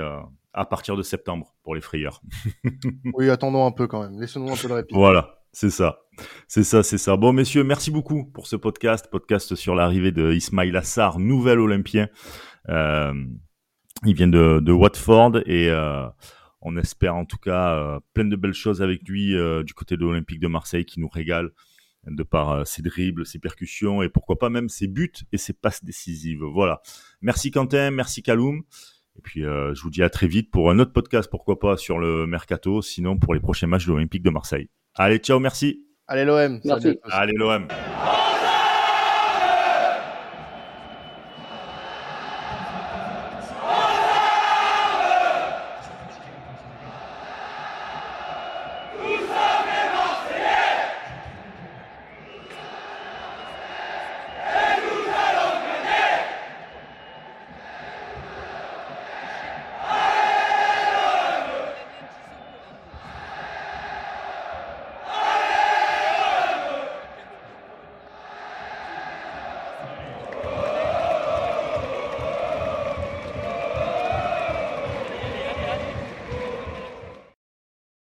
à 0.52 0.64
partir 0.64 0.96
de 0.96 1.02
septembre 1.02 1.54
pour 1.62 1.74
les 1.74 1.80
frayeurs. 1.80 2.22
oui, 3.14 3.30
attendons 3.30 3.66
un 3.66 3.70
peu 3.70 3.86
quand 3.86 4.02
même. 4.02 4.18
Laissons-nous 4.20 4.52
un 4.52 4.56
peu 4.56 4.68
de 4.68 4.72
répit. 4.72 4.94
Voilà. 4.94 5.35
C'est 5.58 5.70
ça. 5.70 6.00
C'est 6.48 6.64
ça, 6.64 6.82
c'est 6.82 6.98
ça. 6.98 7.16
Bon, 7.16 7.32
messieurs, 7.32 7.64
merci 7.64 7.90
beaucoup 7.90 8.26
pour 8.26 8.46
ce 8.46 8.56
podcast. 8.56 9.08
Podcast 9.10 9.54
sur 9.54 9.74
l'arrivée 9.74 10.12
de 10.12 10.34
Ismail 10.34 10.76
Assar, 10.76 11.18
nouvel 11.18 11.60
Olympien. 11.60 12.10
Euh, 12.68 13.14
il 14.04 14.14
vient 14.14 14.28
de, 14.28 14.70
Watford 14.70 15.38
et 15.46 15.70
euh, 15.70 16.06
on 16.60 16.76
espère 16.76 17.16
en 17.16 17.24
tout 17.24 17.38
cas 17.38 17.74
euh, 17.74 18.00
plein 18.12 18.26
de 18.26 18.36
belles 18.36 18.52
choses 18.52 18.82
avec 18.82 19.08
lui 19.08 19.34
du 19.64 19.72
côté 19.72 19.96
de 19.96 20.02
l'Olympique 20.02 20.40
de 20.40 20.46
Marseille 20.46 20.84
qui 20.84 21.00
nous 21.00 21.08
régale 21.08 21.48
de 22.06 22.22
par 22.22 22.66
ses 22.66 22.82
dribbles, 22.82 23.24
ses 23.24 23.38
percussions 23.38 24.02
et 24.02 24.10
pourquoi 24.10 24.38
pas 24.38 24.50
même 24.50 24.68
ses 24.68 24.88
buts 24.88 25.10
et 25.32 25.38
ses 25.38 25.54
passes 25.54 25.82
décisives. 25.82 26.44
Voilà. 26.44 26.82
Merci 27.22 27.50
Quentin, 27.50 27.90
merci 27.92 28.22
Kaloum. 28.22 28.62
Et 29.18 29.22
puis 29.22 29.40
je 29.40 29.80
vous 29.80 29.88
dis 29.88 30.02
à 30.02 30.10
très 30.10 30.26
vite 30.26 30.50
pour 30.50 30.70
un 30.70 30.78
autre 30.80 30.92
podcast, 30.92 31.30
pourquoi 31.30 31.58
pas 31.58 31.78
sur 31.78 31.98
le 31.98 32.26
mercato, 32.26 32.82
sinon 32.82 33.16
pour 33.16 33.32
les 33.32 33.40
prochains 33.40 33.68
matchs 33.68 33.86
de 33.86 33.92
l'Olympique 33.92 34.22
de 34.22 34.28
Marseille. 34.28 34.68
Allez, 34.98 35.18
ciao, 35.18 35.38
merci. 35.38 35.86
Allez 36.08 36.24
l'OM. 36.24 36.60
Merci. 36.64 36.98
Allez 37.10 37.34
l'OM. 37.36 37.68